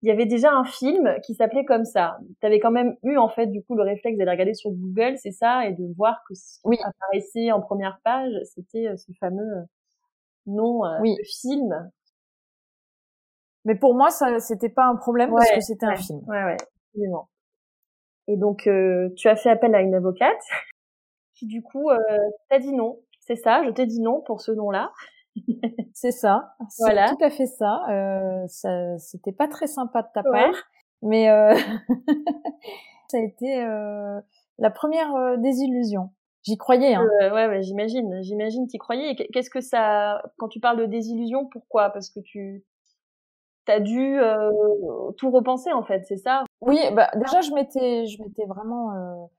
il 0.04 0.10
y 0.10 0.12
avait 0.12 0.26
déjà 0.26 0.52
un 0.52 0.66
film 0.66 1.16
qui 1.26 1.34
s'appelait 1.34 1.64
comme 1.64 1.86
ça. 1.86 2.18
Tu 2.42 2.46
avais 2.46 2.60
quand 2.60 2.72
même 2.72 2.96
eu 3.04 3.18
en 3.18 3.30
fait 3.30 3.48
du 3.48 3.64
coup 3.64 3.76
le 3.76 3.84
réflexe 3.84 4.18
d'aller 4.18 4.32
regarder 4.32 4.54
sur 4.54 4.70
Google, 4.72 5.18
c'est 5.18 5.32
ça, 5.32 5.66
et 5.66 5.72
de 5.72 5.86
voir 5.96 6.22
que 6.28 6.34
ce 6.36 6.60
qui 6.60 6.78
apparaissait 6.84 7.52
en 7.54 7.62
première 7.62 8.00
page, 8.04 8.34
c'était 8.44 8.88
euh, 8.88 8.98
ce 8.98 9.14
fameux 9.18 9.42
euh, 9.42 9.64
nom 10.46 10.84
euh, 10.84 11.00
de 11.00 11.24
film. 11.24 11.90
Mais 13.64 13.76
pour 13.76 13.96
moi, 13.96 14.10
ça 14.10 14.40
c'était 14.40 14.70
pas 14.70 14.88
un 14.88 14.98
problème 14.98 15.32
parce 15.32 15.52
que 15.52 15.62
c'était 15.62 15.86
un 15.86 15.96
film. 15.96 16.20
Ouais, 16.28 16.44
ouais, 16.44 16.58
absolument. 16.90 17.30
Et 18.28 18.36
donc 18.36 18.70
tu 19.16 19.30
as 19.30 19.36
fait 19.38 19.52
appel 19.52 19.74
à 19.74 19.82
une 19.82 19.96
avocate 19.96 20.42
qui 21.34 21.48
du 21.48 21.62
coup 21.62 21.90
t'a 22.50 22.60
dit 22.60 22.74
non. 22.74 23.00
C'est 23.20 23.36
ça, 23.36 23.64
je 23.66 23.70
t'ai 23.70 23.86
dit 23.86 24.02
non 24.02 24.22
pour 24.22 24.42
ce 24.42 24.52
nom-là. 24.52 24.92
c'est 25.94 26.12
ça. 26.12 26.56
Voilà. 26.80 27.10
tout 27.10 27.24
à 27.24 27.30
fait 27.30 27.46
ça. 27.46 27.84
Euh, 27.90 28.46
ça 28.48 28.98
c'était 28.98 29.32
pas 29.32 29.48
très 29.48 29.68
sympa 29.68 30.02
de 30.02 30.08
ta 30.14 30.24
part, 30.24 30.56
mais 31.02 31.30
euh, 31.30 31.56
ça 33.08 33.18
a 33.18 33.22
été 33.22 33.64
euh, 33.64 34.20
la 34.58 34.70
première 34.72 35.14
euh, 35.16 35.38
désillusion. 35.38 36.10
J'y 36.44 36.58
croyais. 36.58 36.94
Hein. 36.96 37.08
Euh, 37.22 37.34
ouais, 37.34 37.48
ouais 37.48 37.64
j'imagine. 37.64 38.22
J'imagine 38.22 38.68
t'y 38.68 38.78
croyais. 38.78 39.16
Qu'est-ce 39.16 39.50
que 39.50 39.62
ça, 39.62 40.22
quand 40.38 40.50
tu 40.50 40.60
parles 40.60 40.78
de 40.78 40.86
désillusion, 40.86 41.46
pourquoi? 41.46 41.90
Parce 41.90 42.10
que 42.10 42.20
tu 42.20 42.66
t'as 43.66 43.80
dû 43.80 44.20
euh, 44.20 44.52
tout 45.18 45.32
repenser 45.32 45.72
en 45.72 45.84
fait, 45.84 46.04
c'est 46.06 46.18
ça? 46.18 46.44
Oui, 46.60 46.78
bah 46.94 47.10
déjà 47.16 47.40
je 47.40 47.54
m'étais, 47.54 48.06
je 48.08 48.22
m'étais 48.22 48.44
vraiment 48.44 49.30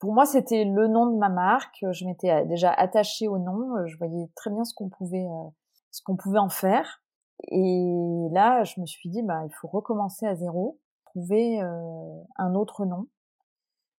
pour 0.00 0.14
moi, 0.14 0.24
c'était 0.24 0.64
le 0.64 0.88
nom 0.88 1.06
de 1.06 1.18
ma 1.18 1.28
marque. 1.28 1.84
Je 1.92 2.04
m'étais 2.06 2.30
euh, 2.30 2.44
déjà 2.46 2.72
attachée 2.72 3.28
au 3.28 3.38
nom. 3.38 3.76
Euh, 3.76 3.86
je 3.86 3.96
voyais 3.98 4.28
très 4.34 4.50
bien 4.50 4.64
ce 4.64 4.74
qu'on 4.74 4.88
pouvait, 4.88 5.26
euh, 5.26 5.48
ce 5.90 6.02
qu'on 6.02 6.16
pouvait 6.16 6.38
en 6.38 6.48
faire. 6.48 7.02
Et 7.48 8.28
là, 8.32 8.64
je 8.64 8.80
me 8.80 8.86
suis 8.86 9.10
dit, 9.10 9.22
bah, 9.22 9.42
il 9.46 9.52
faut 9.60 9.68
recommencer 9.68 10.26
à 10.26 10.34
zéro, 10.34 10.78
trouver 11.06 11.58
un 11.60 12.54
autre 12.54 12.84
nom. 12.84 13.06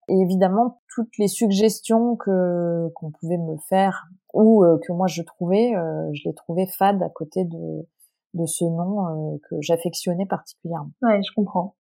Et 0.08 0.13
évidemment, 0.13 0.81
toutes 0.93 1.17
les 1.17 1.27
suggestions 1.27 2.15
que 2.17 2.89
qu'on 2.93 3.10
pouvait 3.10 3.39
me 3.39 3.58
faire 3.67 4.05
ou 4.36 4.63
que 4.86 4.93
moi 4.93 5.08
je 5.08 5.24
trouvais, 5.24 5.74
je 6.13 6.22
les 6.29 6.36
trouvais 6.36 6.67
fades 6.67 7.01
à 7.01 7.10
côté 7.10 7.46
de 7.46 7.88
de 8.36 8.46
ce 8.46 8.63
nom 8.63 9.39
que 9.50 9.55
j'affectionnais 9.60 10.27
particulièrement. 10.27 10.91
Ouais, 11.01 11.20
je 11.24 11.34
comprends. 11.34 11.75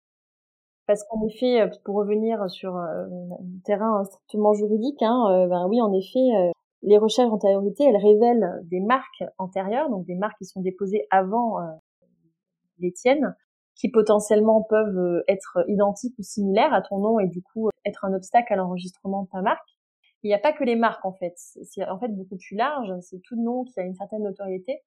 Parce 0.91 1.05
qu'en 1.05 1.25
effet, 1.25 1.61
euh, 1.61 1.67
pour 1.85 1.95
revenir 1.95 2.49
sur 2.49 2.75
euh, 2.75 3.05
un 3.05 3.59
terrain 3.63 4.03
strictement 4.03 4.51
juridique, 4.51 5.01
hein, 5.01 5.25
euh, 5.31 5.47
ben 5.47 5.65
oui, 5.69 5.81
en 5.81 5.93
effet, 5.93 6.51
les 6.81 6.97
recherches 6.97 7.31
antériorité, 7.31 7.85
elles 7.85 7.95
révèlent 7.95 8.59
des 8.63 8.81
marques 8.81 9.23
antérieures, 9.37 9.89
donc 9.89 10.05
des 10.05 10.15
marques 10.15 10.37
qui 10.37 10.43
sont 10.43 10.59
déposées 10.59 11.07
avant 11.09 11.61
euh, 11.61 11.67
les 12.79 12.91
tiennes, 12.91 13.37
qui 13.75 13.89
potentiellement 13.89 14.63
peuvent 14.63 14.97
euh, 14.97 15.23
être 15.29 15.63
identiques 15.69 16.19
ou 16.19 16.23
similaires 16.23 16.73
à 16.73 16.81
ton 16.81 16.99
nom 16.99 17.19
et 17.19 17.27
du 17.27 17.41
coup 17.41 17.69
être 17.85 18.03
un 18.03 18.13
obstacle 18.13 18.51
à 18.51 18.57
l'enregistrement 18.57 19.23
de 19.23 19.29
ta 19.29 19.41
marque. 19.41 19.69
Il 20.23 20.27
n'y 20.27 20.33
a 20.33 20.39
pas 20.39 20.51
que 20.51 20.65
les 20.65 20.75
marques 20.75 21.05
en 21.05 21.13
fait, 21.13 21.35
c'est 21.37 21.87
en 21.87 21.99
fait 21.99 22.09
beaucoup 22.09 22.35
plus 22.35 22.57
large, 22.57 22.91
c'est 22.99 23.21
tout 23.21 23.41
nom 23.41 23.63
qui 23.63 23.79
a 23.79 23.83
une 23.83 23.95
certaine 23.95 24.23
notoriété, 24.23 24.81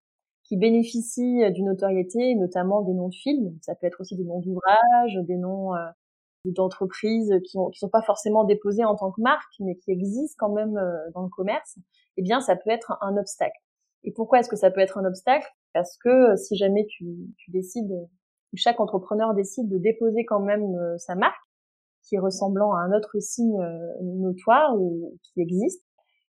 qui 0.44 0.56
bénéficie 0.56 1.50
d'une 1.52 1.66
notoriété, 1.66 2.34
notamment 2.34 2.82
des 2.82 2.92
noms 2.92 3.08
de 3.08 3.14
films, 3.14 3.56
ça 3.62 3.74
peut 3.74 3.86
être 3.86 4.00
aussi 4.00 4.14
des 4.16 4.24
noms 4.24 4.40
d'ouvrages, 4.40 5.18
des 5.26 5.36
noms 5.36 5.74
euh, 5.74 5.78
d'entreprises 6.52 7.32
qui 7.44 7.58
ne 7.58 7.72
sont 7.72 7.88
pas 7.88 8.02
forcément 8.02 8.44
déposées 8.44 8.84
en 8.84 8.94
tant 8.94 9.10
que 9.10 9.20
marque, 9.20 9.54
mais 9.60 9.76
qui 9.76 9.90
existent 9.90 10.36
quand 10.38 10.52
même 10.52 10.76
euh, 10.76 11.10
dans 11.14 11.22
le 11.22 11.28
commerce, 11.28 11.78
eh 12.16 12.22
bien 12.22 12.40
ça 12.40 12.56
peut 12.56 12.70
être 12.70 12.98
un 13.00 13.16
obstacle. 13.16 13.58
Et 14.04 14.12
pourquoi 14.12 14.40
est-ce 14.40 14.48
que 14.48 14.56
ça 14.56 14.70
peut 14.70 14.80
être 14.80 14.98
un 14.98 15.04
obstacle? 15.04 15.48
Parce 15.72 15.96
que 15.96 16.32
euh, 16.32 16.36
si 16.36 16.56
jamais 16.56 16.86
tu, 16.86 17.06
tu 17.38 17.50
décides, 17.50 18.08
chaque 18.54 18.80
entrepreneur 18.80 19.34
décide 19.34 19.68
de 19.68 19.78
déposer 19.78 20.24
quand 20.24 20.40
même 20.40 20.76
euh, 20.76 20.98
sa 20.98 21.14
marque, 21.14 21.34
qui 22.02 22.16
est 22.16 22.20
ressemblant 22.20 22.74
à 22.74 22.80
un 22.80 22.92
autre 22.92 23.18
signe 23.18 23.58
notoire 24.02 24.78
ou 24.78 25.18
qui 25.22 25.40
existe, 25.40 25.82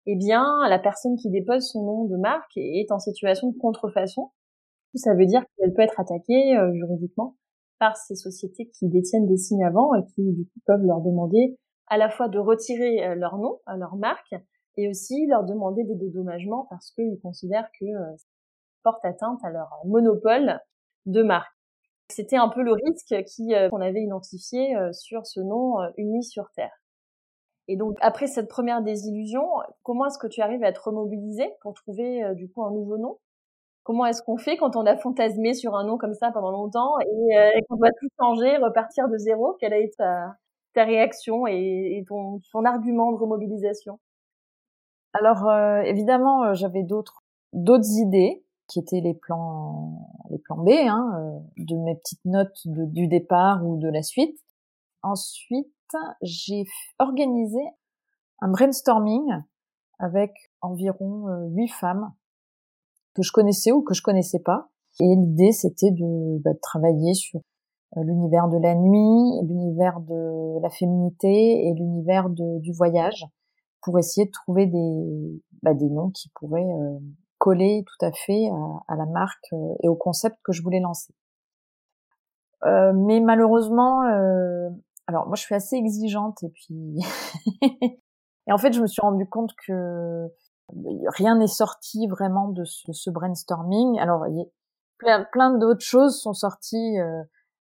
eh 0.05 0.15
bien 0.15 0.45
la 0.69 0.79
personne 0.79 1.15
qui 1.15 1.29
dépose 1.29 1.67
son 1.69 1.83
nom 1.83 2.05
de 2.05 2.17
marque 2.17 2.57
est 2.57 2.91
en 2.91 2.99
situation 2.99 3.51
de 3.51 3.57
contrefaçon. 3.57 4.31
Ça 4.95 5.13
veut 5.13 5.25
dire 5.25 5.43
qu'elle 5.57 5.73
peut 5.73 5.81
être 5.81 5.99
attaquée 5.99 6.57
juridiquement 6.73 7.35
par 7.79 7.97
ces 7.97 8.15
sociétés 8.15 8.69
qui 8.69 8.87
détiennent 8.87 9.27
des 9.27 9.37
signes 9.37 9.65
avant 9.65 9.93
et 9.95 10.05
qui 10.05 10.31
du 10.31 10.45
coup 10.45 10.59
peuvent 10.65 10.85
leur 10.85 11.01
demander 11.01 11.57
à 11.87 11.97
la 11.97 12.09
fois 12.09 12.27
de 12.27 12.39
retirer 12.39 13.05
euh, 13.05 13.15
leur 13.15 13.37
nom, 13.37 13.59
euh, 13.69 13.75
leur 13.77 13.95
marque, 13.95 14.35
et 14.77 14.89
aussi 14.89 15.25
leur 15.27 15.43
demander 15.43 15.83
des 15.83 15.95
dédommagements 15.95 16.67
parce 16.69 16.91
qu'ils 16.91 17.19
considèrent 17.21 17.69
que 17.79 17.85
euh, 17.85 18.17
ça 18.17 18.25
porte 18.83 19.05
atteinte 19.05 19.39
à 19.43 19.49
leur 19.49 19.69
monopole 19.85 20.59
de 21.05 21.23
marque. 21.23 21.51
C'était 22.09 22.37
un 22.37 22.49
peu 22.49 22.61
le 22.61 22.73
risque 22.73 23.15
qu'on 23.71 23.81
avait 23.81 24.03
identifié 24.03 24.75
sur 24.91 25.25
ce 25.25 25.39
nom 25.39 25.77
uni 25.97 26.21
sur 26.21 26.51
Terre. 26.55 26.69
Et 27.67 27.77
donc 27.77 27.97
après 28.01 28.27
cette 28.27 28.47
première 28.47 28.81
désillusion, 28.81 29.47
comment 29.83 30.05
est-ce 30.05 30.19
que 30.19 30.27
tu 30.27 30.41
arrives 30.41 30.63
à 30.63 30.71
te 30.71 30.79
remobiliser 30.79 31.49
pour 31.61 31.73
trouver 31.73 32.23
du 32.35 32.49
coup 32.49 32.63
un 32.63 32.71
nouveau 32.71 32.97
nom? 32.97 33.17
Comment 33.85 34.07
est-ce 34.07 34.23
qu'on 34.23 34.37
fait 34.37 34.57
quand 34.57 34.75
on 34.75 34.87
a 34.87 34.97
fantasmé 34.97 35.53
sur 35.53 35.75
un 35.75 35.85
nom 35.85 35.99
comme 35.99 36.15
ça 36.15 36.31
pendant 36.31 36.49
longtemps 36.49 36.99
et, 37.01 37.37
euh, 37.37 37.51
qu'on 37.69 37.75
doit 37.75 37.91
tout 37.91 38.07
changer, 38.19 38.57
repartir 38.57 39.07
de 39.07 39.17
zéro? 39.19 39.55
Quelle 39.59 39.73
a 39.73 39.77
été 39.77 39.95
ta, 39.97 40.83
réaction 40.83 41.45
et, 41.45 42.03
ton, 42.07 42.41
argument 42.65 43.11
de 43.11 43.17
remobilisation? 43.17 43.99
Alors 45.13 45.47
euh, 45.47 45.81
évidemment, 45.81 46.45
euh, 46.45 46.53
j'avais 46.55 46.81
d'autres 46.81 47.21
d'autres 47.53 47.99
idées 47.99 48.43
qui 48.67 48.79
étaient 48.79 49.01
les 49.01 49.13
plans 49.13 50.09
les 50.31 50.39
plans 50.39 50.57
B 50.57 50.69
hein, 50.69 51.39
de 51.57 51.75
mes 51.75 51.95
petites 51.95 52.25
notes 52.25 52.63
du 52.65 53.07
départ 53.07 53.63
ou 53.63 53.77
de 53.77 53.87
la 53.87 54.01
suite. 54.01 54.39
Ensuite, 55.03 55.71
j'ai 56.21 56.63
organisé 56.99 57.61
un 58.41 58.49
brainstorming 58.49 59.25
avec 59.99 60.31
environ 60.61 61.27
huit 61.51 61.69
femmes 61.69 62.13
que 63.15 63.23
je 63.23 63.31
connaissais 63.31 63.71
ou 63.71 63.81
que 63.81 63.93
je 63.93 64.01
connaissais 64.01 64.39
pas. 64.39 64.69
Et 64.99 65.15
l'idée, 65.15 65.51
c'était 65.51 65.91
de, 65.91 66.41
bah, 66.43 66.51
travailler 66.61 67.13
sur 67.13 67.41
euh, 67.97 68.03
l'univers 68.03 68.47
de 68.47 68.57
la 68.57 68.75
nuit, 68.75 69.47
l'univers 69.47 69.99
de 70.01 70.61
la 70.61 70.69
féminité 70.69 71.67
et 71.67 71.73
l'univers 71.73 72.29
du 72.29 72.71
voyage 72.73 73.25
pour 73.81 73.99
essayer 73.99 74.25
de 74.25 74.31
trouver 74.31 74.67
des, 74.67 75.41
bah, 75.63 75.73
noms 75.73 76.11
qui 76.11 76.29
pourraient 76.35 76.61
euh, 76.63 76.99
coller 77.37 77.83
tout 77.85 78.05
à 78.05 78.11
fait 78.11 78.49
à, 78.87 78.95
la 78.95 79.05
marque 79.05 79.47
euh, 79.53 79.75
et 79.83 79.87
au 79.87 79.95
concept 79.95 80.37
que 80.43 80.51
je 80.51 80.61
voulais 80.63 80.79
lancer. 80.79 81.13
Euh, 82.63 82.93
mais 82.93 83.19
malheureusement, 83.19 84.01
alors 85.07 85.27
moi 85.27 85.35
je 85.35 85.41
suis 85.41 85.55
assez 85.55 85.75
exigeante 85.75 86.43
et 86.43 86.49
puis 86.49 86.97
et 88.47 88.51
en 88.51 88.57
fait 88.57 88.73
je 88.73 88.81
me 88.81 88.87
suis 88.87 89.01
rendu 89.01 89.27
compte 89.27 89.51
que 89.67 90.27
rien 91.07 91.37
n'est 91.37 91.47
sorti 91.47 92.07
vraiment 92.07 92.49
de 92.49 92.63
ce, 92.65 93.09
brainstorming. 93.09 93.99
Alors, 93.99 94.25
il 94.27 94.47
y 95.05 95.09
a 95.09 95.23
plein, 95.31 95.57
d'autres 95.57 95.85
choses 95.85 96.19
sont 96.19 96.33
sorties 96.33 96.99
euh, 96.99 97.21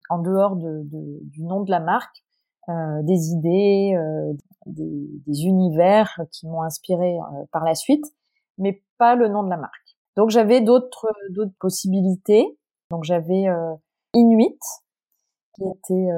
en 0.10 0.20
dehors 0.20 0.56
de, 0.56 0.84
de, 0.84 1.20
du 1.24 1.44
nom 1.44 1.62
de 1.62 1.72
la 1.72 1.80
marque, 1.80 2.24
euh, 2.70 3.02
des 3.04 3.32
idées, 3.32 3.94
euh, 3.96 4.34
des, 4.66 5.46
univers 5.46 6.22
qui 6.32 6.48
m'ont 6.48 6.62
inspiré 6.62 7.18
euh, 7.18 7.46
par 7.52 7.64
la 7.64 7.76
suite, 7.76 8.06
mais 8.58 8.84
pas 8.98 9.16
le 9.16 9.28
nom 9.28 9.44
de 9.44 9.50
la 9.50 9.58
marque. 9.58 9.98
Donc 10.16 10.30
j'avais 10.30 10.62
d'autres 10.62 11.08
d'autres 11.32 11.56
possibilités. 11.60 12.58
Donc 12.92 13.04
j'avais 13.04 13.46
Inuit 14.14 14.60
qui 15.56 15.64
était 15.64 16.10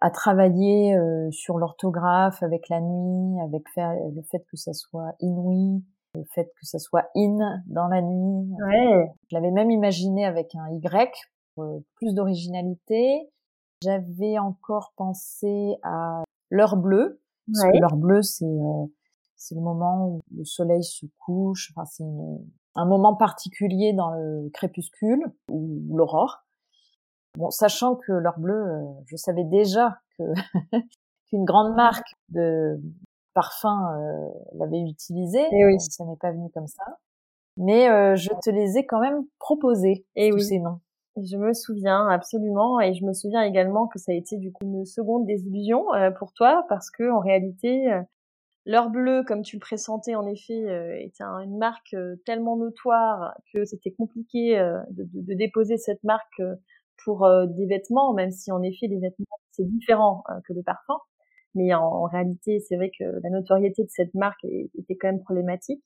à 0.00 0.10
travailler 0.10 0.96
sur 1.30 1.58
l'orthographe 1.58 2.42
avec 2.42 2.68
la 2.68 2.80
nuit, 2.80 3.40
avec 3.40 3.62
le 3.76 4.22
fait 4.22 4.44
que 4.50 4.56
ça 4.56 4.72
soit 4.72 5.14
Inuit, 5.20 5.84
le 6.14 6.24
fait 6.34 6.52
que 6.58 6.66
ça 6.66 6.78
soit 6.78 7.08
in 7.16 7.62
dans 7.66 7.86
la 7.86 8.02
nuit. 8.02 8.48
Ouais. 8.66 9.12
Je 9.30 9.36
l'avais 9.36 9.50
même 9.50 9.70
imaginé 9.70 10.24
avec 10.24 10.54
un 10.54 10.68
Y 10.70 11.12
pour 11.54 11.82
plus 11.94 12.14
d'originalité. 12.14 13.30
J'avais 13.82 14.38
encore 14.38 14.92
pensé 14.96 15.76
à 15.82 16.22
l'heure 16.50 16.76
bleue. 16.76 17.20
Parce 17.52 17.72
que 17.72 17.78
l'heure 17.78 17.96
bleue, 17.96 18.22
c'est 18.22 18.44
euh, 18.44 18.86
c'est 19.36 19.54
le 19.54 19.60
moment 19.62 20.06
où 20.06 20.20
le 20.36 20.44
soleil 20.44 20.84
se 20.84 21.06
couche. 21.18 21.72
Enfin, 21.74 21.84
c'est 21.86 22.04
un 22.74 22.84
moment 22.86 23.16
particulier 23.16 23.92
dans 23.92 24.10
le 24.10 24.50
crépuscule 24.52 25.24
ou 25.48 25.96
l'aurore. 25.96 26.44
Bon, 27.36 27.50
sachant 27.50 27.96
que 27.96 28.12
l'heure 28.12 28.38
bleue, 28.38 28.54
euh, 28.54 28.84
je 29.06 29.16
savais 29.16 29.44
déjà 29.44 30.00
que 30.18 30.24
qu'une 31.28 31.44
grande 31.44 31.74
marque 31.74 32.16
de 32.30 32.80
parfum 33.34 33.94
euh, 33.96 34.28
l'avait 34.54 34.80
utilisé. 34.80 35.40
Et 35.52 35.66
oui. 35.66 35.78
Ça 35.80 36.04
m'est 36.04 36.18
pas 36.20 36.32
venu 36.32 36.50
comme 36.50 36.66
ça. 36.66 36.84
Mais 37.56 37.88
euh, 37.88 38.16
je 38.16 38.30
te 38.42 38.50
les 38.50 38.78
ai 38.78 38.86
quand 38.86 39.00
même 39.00 39.24
proposés, 39.38 40.06
et 40.16 40.30
tous 40.30 40.36
oui. 40.36 40.42
ces 40.42 40.58
noms. 40.58 40.80
Je 41.16 41.36
me 41.36 41.52
souviens 41.52 42.06
absolument, 42.08 42.80
et 42.80 42.94
je 42.94 43.04
me 43.04 43.12
souviens 43.12 43.42
également 43.42 43.88
que 43.88 43.98
ça 43.98 44.12
a 44.12 44.14
été 44.14 44.36
du 44.36 44.52
coup 44.52 44.64
une 44.64 44.84
seconde 44.84 45.26
désillusion 45.26 45.92
euh, 45.94 46.10
pour 46.10 46.32
toi, 46.32 46.64
parce 46.68 46.90
que 46.90 47.10
en 47.10 47.18
réalité, 47.18 47.92
euh, 47.92 48.00
l'heure 48.64 48.90
bleue, 48.90 49.24
comme 49.24 49.42
tu 49.42 49.56
le 49.56 49.60
pressentais 49.60 50.14
en 50.14 50.26
effet, 50.26 50.68
euh, 50.68 50.96
était 51.00 51.24
une 51.24 51.58
marque 51.58 51.96
tellement 52.24 52.56
notoire 52.56 53.34
que 53.52 53.64
c'était 53.64 53.90
compliqué 53.90 54.56
de, 54.90 55.02
de, 55.02 55.20
de, 55.20 55.34
déposer 55.34 55.76
cette 55.76 56.04
marque 56.04 56.40
pour 57.04 57.28
des 57.48 57.66
vêtements, 57.66 58.12
même 58.14 58.30
si 58.30 58.52
en 58.52 58.62
effet 58.62 58.86
les 58.86 58.98
vêtements 58.98 59.38
c'est 59.52 59.64
différent 59.64 60.22
que 60.46 60.52
le 60.52 60.62
parfum. 60.62 60.98
Mais 61.54 61.74
en, 61.74 62.04
réalité, 62.04 62.60
c'est 62.60 62.76
vrai 62.76 62.90
que 62.96 63.04
la 63.22 63.30
notoriété 63.30 63.82
de 63.82 63.90
cette 63.90 64.14
marque 64.14 64.44
était 64.44 64.96
quand 64.96 65.08
même 65.08 65.22
problématique. 65.22 65.82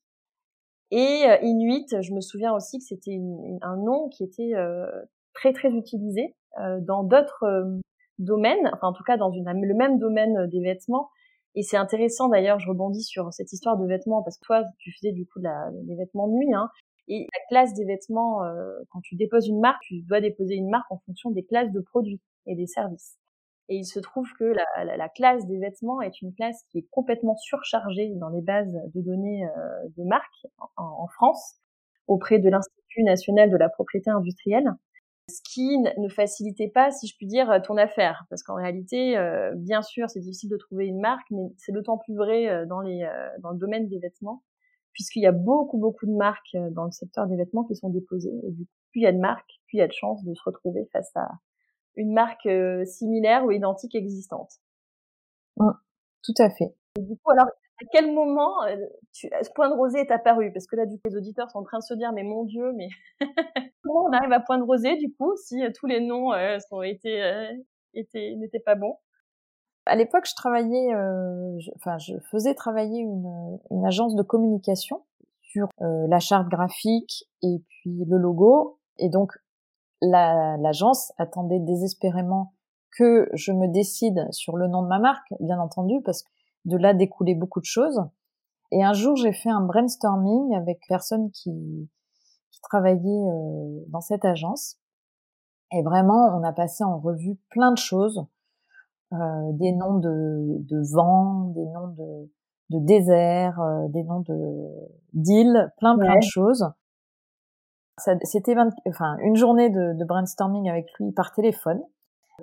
Et 0.91 1.25
euh, 1.27 1.39
Inuit, 1.43 1.87
je 2.03 2.13
me 2.13 2.21
souviens 2.21 2.55
aussi 2.55 2.79
que 2.79 2.85
c'était 2.85 3.19
un 3.63 3.77
nom 3.77 4.09
qui 4.11 4.25
était 4.25 4.55
euh, 4.55 4.87
très 5.33 5.53
très 5.53 5.71
utilisé 5.71 6.35
euh, 6.61 6.79
dans 6.83 7.03
d'autres 7.03 7.81
domaines, 8.19 8.71
enfin 8.75 8.89
en 8.89 8.93
tout 8.93 9.03
cas 9.03 9.17
dans 9.17 9.33
une, 9.33 9.45
le 9.45 9.75
même 9.75 9.99
domaine 9.99 10.47
des 10.47 10.61
vêtements. 10.61 11.09
Et 11.57 11.63
c'est 11.63 11.77
intéressant 11.77 12.29
d'ailleurs, 12.29 12.59
je 12.59 12.69
rebondis 12.69 13.03
sur 13.03 13.33
cette 13.33 13.53
histoire 13.53 13.79
de 13.79 13.87
vêtements 13.87 14.23
parce 14.23 14.39
que 14.39 14.45
toi, 14.45 14.65
tu 14.79 14.93
faisais 14.93 15.13
du 15.13 15.27
coup 15.27 15.41
la, 15.41 15.71
des 15.73 15.95
vêtements 15.95 16.29
de 16.29 16.35
nuit, 16.35 16.53
hein, 16.53 16.69
et 17.09 17.27
la 17.33 17.41
classe 17.49 17.75
des 17.75 17.85
vêtements, 17.85 18.41
quand 18.91 19.01
tu 19.01 19.15
déposes 19.17 19.47
une 19.49 19.61
marque, 19.61 19.83
tu 19.83 20.01
dois 20.03 20.21
déposer 20.21 20.55
une 20.55 20.71
marque 20.71 20.91
en 20.91 20.99
fonction 21.07 21.31
des 21.31 21.45
classes 21.45 21.73
de 21.73 21.81
produits 21.81 22.21
et 22.47 22.55
des 22.55 22.67
services. 22.67 23.19
Et 23.69 23.77
il 23.77 23.85
se 23.85 23.99
trouve 23.99 24.29
que 24.39 24.45
la, 24.45 24.85
la, 24.85 24.97
la, 24.97 25.09
classe 25.09 25.47
des 25.47 25.59
vêtements 25.59 26.03
est 26.03 26.21
une 26.21 26.35
classe 26.35 26.65
qui 26.71 26.79
est 26.79 26.87
complètement 26.91 27.35
surchargée 27.37 28.11
dans 28.17 28.29
les 28.29 28.43
bases 28.43 28.77
de 28.95 29.01
données 29.01 29.47
euh, 29.47 29.89
de 29.97 30.05
marque 30.05 30.47
en, 30.77 30.85
en, 30.85 31.09
France 31.09 31.57
auprès 32.07 32.39
de 32.39 32.51
l'Institut 32.51 33.03
national 33.05 33.51
de 33.51 33.57
la 33.57 33.71
propriété 33.71 34.11
industrielle, 34.11 34.71
ce 35.31 35.41
qui 35.43 35.79
ne 35.79 36.09
facilitait 36.09 36.69
pas, 36.69 36.91
si 36.91 37.07
je 37.07 37.17
puis 37.17 37.27
dire, 37.27 37.61
ton 37.63 37.77
affaire. 37.77 38.25
Parce 38.29 38.43
qu'en 38.43 38.57
réalité, 38.57 39.17
euh, 39.17 39.53
bien 39.57 39.83
sûr, 39.83 40.11
c'est 40.11 40.21
difficile 40.21 40.51
de 40.51 40.57
trouver 40.57 40.87
une 40.87 41.01
marque, 41.01 41.27
mais 41.31 41.49
c'est 41.57 41.73
d'autant 41.73 41.99
plus 41.99 42.15
vrai 42.15 42.49
euh, 42.49 42.67
dans, 42.67 42.81
les, 42.81 43.03
euh, 43.03 43.29
dans 43.41 43.51
le 43.51 43.59
domaine 43.59 43.89
des 43.89 43.99
vêtements, 43.99 44.43
puisqu'il 44.95 45.23
y 45.23 45.27
a 45.27 45.33
beaucoup, 45.33 45.77
beaucoup 45.77 46.07
de 46.07 46.13
marques 46.13 46.57
dans 46.71 46.87
le 46.87 46.91
secteur 46.91 47.27
des 47.27 47.37
vêtements 47.37 47.65
qui 47.65 47.77
sont 47.77 47.91
déposées. 47.91 48.33
Et 48.45 48.51
du 48.51 48.65
coup, 48.65 48.73
plus 48.91 49.01
il 49.01 49.05
y 49.05 49.07
a 49.07 49.13
de 49.13 49.19
marques, 49.19 49.61
plus 49.67 49.77
il 49.77 49.79
y 49.79 49.83
a 49.83 49.89
de 49.89 49.93
chances 49.93 50.25
de 50.25 50.33
se 50.35 50.43
retrouver 50.43 50.89
face 50.93 51.15
à, 51.17 51.29
une 51.97 52.13
marque 52.13 52.47
euh, 52.47 52.85
similaire 52.85 53.45
ou 53.45 53.51
identique 53.51 53.95
existante. 53.95 54.53
Mmh, 55.57 55.71
tout 56.23 56.35
à 56.39 56.51
fait. 56.51 56.75
du 56.99 57.17
coup, 57.17 57.31
alors, 57.31 57.47
à 57.47 57.85
quel 57.93 58.13
moment 58.13 58.65
euh, 58.65 58.77
tu, 59.13 59.29
ce 59.29 59.51
point 59.55 59.69
de 59.69 59.75
rosée 59.75 60.01
est 60.01 60.11
apparu? 60.11 60.53
Parce 60.53 60.67
que 60.67 60.77
là, 60.77 60.87
du 60.87 60.97
coup, 60.97 61.09
les 61.09 61.17
auditeurs 61.17 61.51
sont 61.51 61.59
en 61.59 61.65
train 61.65 61.79
de 61.79 61.85
se 61.85 61.95
dire, 61.95 62.13
mais 62.13 62.23
mon 62.23 62.45
Dieu, 62.45 62.73
mais 62.73 62.89
comment 63.83 64.05
on 64.07 64.13
arrive 64.13 64.33
à 64.33 64.41
point 64.41 64.59
de 64.59 64.65
rosée, 64.65 64.97
du 64.97 65.13
coup, 65.13 65.37
si 65.37 65.63
euh, 65.63 65.71
tous 65.75 65.87
les 65.87 66.01
noms 66.01 66.33
euh, 66.33 66.59
sont 66.69 66.83
été, 66.83 67.21
étaient, 67.95 68.35
n'étaient 68.37 68.61
pas 68.61 68.75
bons? 68.75 68.99
À 69.87 69.97
l'époque, 69.97 70.27
je 70.27 70.35
travaillais, 70.35 70.95
euh, 70.95 71.59
enfin, 71.77 71.99
je 71.99 72.15
faisais 72.31 72.55
travailler 72.55 73.01
une, 73.01 73.59
une 73.71 73.85
agence 73.85 74.15
de 74.15 74.23
communication 74.23 75.03
sur 75.43 75.69
euh, 75.83 76.07
la 76.09 76.21
charte 76.21 76.49
graphique 76.49 77.25
et 77.43 77.63
puis 77.69 78.05
le 78.07 78.17
logo. 78.17 78.79
Et 78.99 79.09
donc, 79.09 79.33
l'agence 80.01 81.13
attendait 81.19 81.61
désespérément 81.61 82.55
que 82.97 83.29
je 83.35 83.53
me 83.53 83.69
décide 83.69 84.27
sur 84.31 84.57
le 84.57 84.69
nom 84.69 84.83
de 84.83 84.89
ma 84.89 84.99
marque, 84.99 85.27
bien 85.41 85.59
entendu, 85.59 86.01
parce 86.05 86.23
que 86.23 86.29
de 86.65 86.77
là 86.77 86.95
découlait 86.95 87.35
beaucoup 87.35 87.61
de 87.61 87.65
choses. 87.65 88.03
Et 88.71 88.83
un 88.83 88.93
jour, 88.93 89.17
j'ai 89.17 89.33
fait 89.33 89.51
un 89.51 89.61
brainstorming 89.61 90.55
avec 90.55 90.81
personnes 90.89 91.31
qui, 91.31 91.89
qui 92.51 92.61
travaillaient 92.63 93.29
euh, 93.31 93.85
dans 93.89 94.01
cette 94.01 94.25
agence. 94.25 94.77
Et 95.73 95.83
vraiment, 95.83 96.37
on 96.37 96.43
a 96.45 96.53
passé 96.53 96.85
en 96.85 96.99
revue 96.99 97.37
plein 97.51 97.73
de 97.73 97.79
choses, 97.79 98.25
des 99.53 99.73
noms 99.73 99.99
de, 99.99 100.59
de 100.61 100.95
vent, 100.95 101.53
des 101.55 101.67
noms 101.67 101.89
de, 101.89 102.31
de 102.71 102.79
désert, 102.79 103.61
euh, 103.61 103.89
des 103.89 104.03
noms 104.05 104.21
de 104.21 104.69
d'îles, 105.13 105.73
plein 105.79 105.97
plein 105.97 106.17
de 106.17 106.23
choses. 106.23 106.67
C'était 107.97 108.57
enfin 108.89 109.17
une 109.23 109.37
journée 109.37 109.71
de, 109.71 109.97
de, 109.97 110.05
brainstorming 110.05 110.69
avec 110.69 110.87
lui 110.99 111.13
par 111.13 111.33
téléphone. 111.33 111.81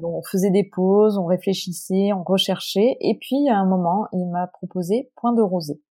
On 0.01 0.22
faisait 0.22 0.51
des 0.51 0.63
pauses, 0.63 1.18
on 1.18 1.25
réfléchissait, 1.25 2.13
on 2.13 2.24
recherchait, 2.24 2.96
et 3.01 3.18
puis 3.20 3.50
à 3.50 3.58
un 3.58 3.66
moment, 3.66 4.08
il 4.13 4.25
m'a 4.28 4.48
proposé 4.48 5.12
point 5.18 5.34
de 5.34 5.42
rosée. 5.42 5.82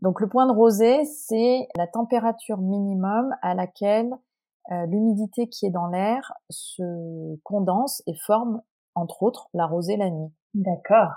Donc 0.00 0.20
le 0.20 0.28
point 0.28 0.46
de 0.46 0.52
rosée, 0.52 1.06
c'est 1.06 1.66
la 1.76 1.86
température 1.86 2.58
minimum 2.58 3.34
à 3.40 3.54
laquelle 3.54 4.10
euh, 4.70 4.84
l'humidité 4.86 5.48
qui 5.48 5.64
est 5.64 5.70
dans 5.70 5.86
l'air 5.86 6.32
se 6.50 7.36
condense 7.42 8.02
et 8.06 8.14
forme, 8.14 8.60
entre 8.94 9.22
autres, 9.22 9.48
la 9.54 9.66
rosée 9.66 9.96
la 9.96 10.10
nuit. 10.10 10.32
D'accord. 10.54 11.12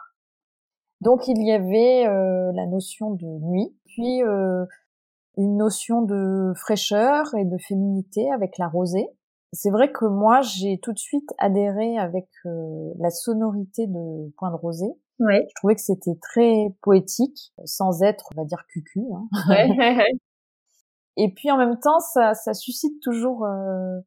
Donc 1.02 1.28
il 1.28 1.44
y 1.44 1.52
avait 1.52 2.08
euh, 2.08 2.52
la 2.54 2.66
notion 2.66 3.12
de 3.12 3.26
nuit, 3.26 3.76
puis 3.86 4.24
euh, 4.24 4.66
une 5.38 5.58
notion 5.58 6.02
de 6.02 6.54
fraîcheur 6.56 7.34
et 7.36 7.46
de 7.46 7.58
féminité 7.58 8.32
avec 8.32 8.58
la 8.58 8.68
rosée. 8.68 9.08
C'est 9.52 9.70
vrai 9.70 9.92
que 9.92 10.06
moi 10.06 10.42
j'ai 10.42 10.80
tout 10.80 10.94
de 10.94 11.00
suite 11.00 11.30
adhéré 11.38 11.98
avec 11.98 12.28
la 12.44 13.12
sonorité 13.12 13.86
de 13.86 14.32
Point 14.38 14.52
de 14.52 14.56
Rosée 14.56 14.96
oui. 15.20 15.36
Je 15.48 15.54
trouvais 15.56 15.76
que 15.76 15.82
c'était 15.82 16.18
très 16.22 16.76
poétique, 16.82 17.54
sans 17.66 18.02
être, 18.04 18.26
on 18.36 18.42
va 18.42 18.46
dire, 18.46 18.66
cucu. 18.68 19.02
Hein. 19.14 19.28
Et 21.18 21.32
puis 21.34 21.52
en 21.52 21.58
même 21.58 21.80
temps, 21.80 22.00
ça, 22.00 22.34
ça 22.34 22.54
suscite 22.54 23.02
toujours 23.02 23.46
euh, 23.46 24.00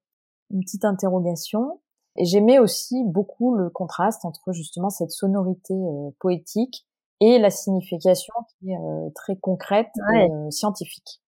une 0.50 0.60
petite 0.60 0.84
interrogation. 0.84 1.80
Et 2.18 2.24
j'aimais 2.24 2.58
aussi 2.58 3.02
beaucoup 3.04 3.54
le 3.54 3.70
contraste 3.70 4.24
entre 4.24 4.52
justement 4.52 4.90
cette 4.90 5.10
sonorité 5.10 5.74
euh, 5.74 6.10
poétique 6.20 6.86
et 7.20 7.38
la 7.38 7.50
signification 7.50 8.34
qui 8.48 8.70
est 8.70 8.76
euh, 8.76 9.10
très 9.14 9.36
concrète 9.36 9.90
et 10.14 10.28
scientifique. 10.50 11.20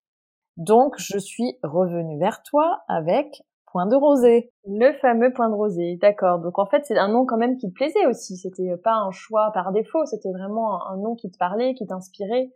Donc 0.57 0.95
je 0.99 1.19
suis 1.19 1.59
revenue 1.63 2.19
vers 2.19 2.43
toi 2.43 2.81
avec 2.89 3.43
Point 3.71 3.87
de 3.87 3.97
rosée. 3.97 4.51
Le 4.67 4.95
fameux 4.95 5.31
point 5.33 5.51
de 5.51 5.55
rosée, 5.55 5.99
d'accord. 6.01 6.39
Donc 6.39 6.59
en 6.59 6.65
fait, 6.65 6.87
c'est 6.87 6.97
un 6.97 7.09
nom 7.09 7.27
quand 7.27 7.37
même 7.37 7.59
qui 7.59 7.69
te 7.69 7.75
plaisait 7.75 8.07
aussi. 8.07 8.37
C'était 8.39 8.77
pas 8.83 8.95
un 8.95 9.11
choix 9.11 9.51
par 9.53 9.73
défaut, 9.73 10.07
c'était 10.07 10.33
vraiment 10.33 10.87
un 10.89 10.97
nom 10.97 11.15
qui 11.15 11.31
te 11.31 11.37
parlait, 11.37 11.75
qui 11.75 11.87
t'inspirait 11.87 12.51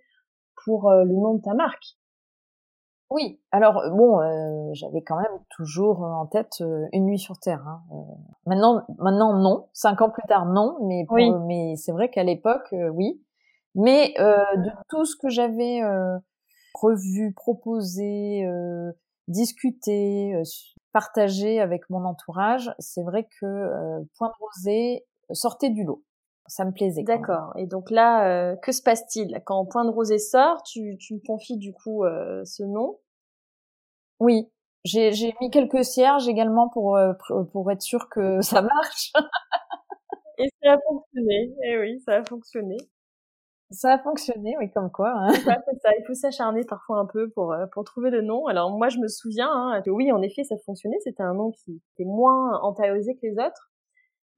pour 0.64 0.90
euh, 0.90 1.04
le 1.04 1.12
nom 1.12 1.34
de 1.34 1.42
ta 1.42 1.52
marque. 1.52 1.98
Oui. 3.12 3.40
Alors 3.50 3.78
euh, 3.78 3.90
bon, 3.90 4.20
euh, 4.20 4.70
j'avais 4.72 5.02
quand 5.02 5.16
même 5.16 5.38
toujours 5.50 6.02
en 6.02 6.26
tête 6.26 6.62
une 6.92 7.04
nuit 7.04 7.18
sur 7.18 7.38
Terre. 7.38 7.66
Hein. 7.66 7.82
maintenant, 8.46 8.82
maintenant 8.98 9.34
non. 9.34 9.68
Cinq 9.72 10.00
ans 10.00 10.10
plus 10.10 10.26
tard, 10.28 10.46
non. 10.46 10.78
Mais 10.82 11.06
mais 11.46 11.76
c'est 11.76 11.92
vrai 11.92 12.10
qu'à 12.10 12.24
l'époque, 12.24 12.74
oui. 12.94 13.22
Mais 13.74 14.14
de 14.18 14.70
tout 14.88 15.04
ce 15.04 15.16
que 15.16 15.28
j'avais 15.28 15.80
revu, 16.74 17.32
proposé, 17.34 18.46
discuté, 19.28 20.34
partagé 20.92 21.60
avec 21.60 21.88
mon 21.90 22.04
entourage, 22.04 22.72
c'est 22.78 23.02
vrai 23.02 23.24
que 23.40 23.46
euh, 23.46 24.00
Point 24.16 24.28
de 24.28 24.34
Rosée 24.38 25.06
sortait 25.32 25.70
du 25.70 25.84
lot. 25.84 26.02
Ça 26.46 26.64
me 26.64 26.72
plaisait. 26.72 27.02
D'accord. 27.02 27.52
Et 27.56 27.66
donc 27.66 27.90
là, 27.90 28.28
euh, 28.28 28.56
que 28.56 28.72
se 28.72 28.82
passe-t-il? 28.82 29.40
Quand 29.46 29.64
Point 29.64 29.84
de 29.84 29.90
Rosée 29.90 30.18
sort, 30.18 30.62
tu, 30.64 30.96
tu 30.98 31.14
me 31.14 31.20
confies 31.26 31.56
du 31.56 31.72
coup 31.72 32.04
euh, 32.04 32.44
ce 32.44 32.62
nom? 32.62 32.98
Oui. 34.22 34.48
J'ai, 34.84 35.12
j'ai 35.12 35.34
mis 35.40 35.50
quelques 35.50 35.84
cierges 35.84 36.28
également 36.28 36.68
pour, 36.68 36.98
pour 37.52 37.70
être 37.70 37.82
sûr 37.82 38.08
que 38.08 38.40
ça 38.40 38.62
marche. 38.62 39.12
Et 40.38 40.48
ça 40.62 40.72
a 40.74 40.78
fonctionné. 40.88 41.54
Eh 41.64 41.78
oui, 41.78 42.00
ça 42.00 42.16
a 42.16 42.24
fonctionné. 42.24 42.76
Ça 43.70 43.94
a 43.94 43.98
fonctionné, 43.98 44.54
oui, 44.58 44.70
comme 44.70 44.90
quoi. 44.90 45.12
Hein. 45.16 45.32
ça, 45.32 45.90
Il 45.98 46.04
faut 46.06 46.14
s'acharner 46.14 46.64
parfois 46.64 46.98
un 46.98 47.06
peu 47.06 47.30
pour 47.30 47.52
euh, 47.52 47.66
pour 47.72 47.84
trouver 47.84 48.10
le 48.10 48.22
nom. 48.22 48.46
Alors 48.46 48.70
moi, 48.70 48.88
je 48.88 48.98
me 48.98 49.08
souviens 49.08 49.50
hein, 49.50 49.82
que 49.82 49.90
oui, 49.90 50.12
en 50.12 50.22
effet, 50.22 50.44
ça 50.44 50.56
fonctionnait. 50.66 50.98
C'était 51.02 51.22
un 51.22 51.34
nom 51.34 51.52
qui 51.52 51.80
était 51.94 52.08
moins 52.08 52.60
entaillé 52.60 53.14
que 53.14 53.26
les 53.26 53.38
autres, 53.38 53.72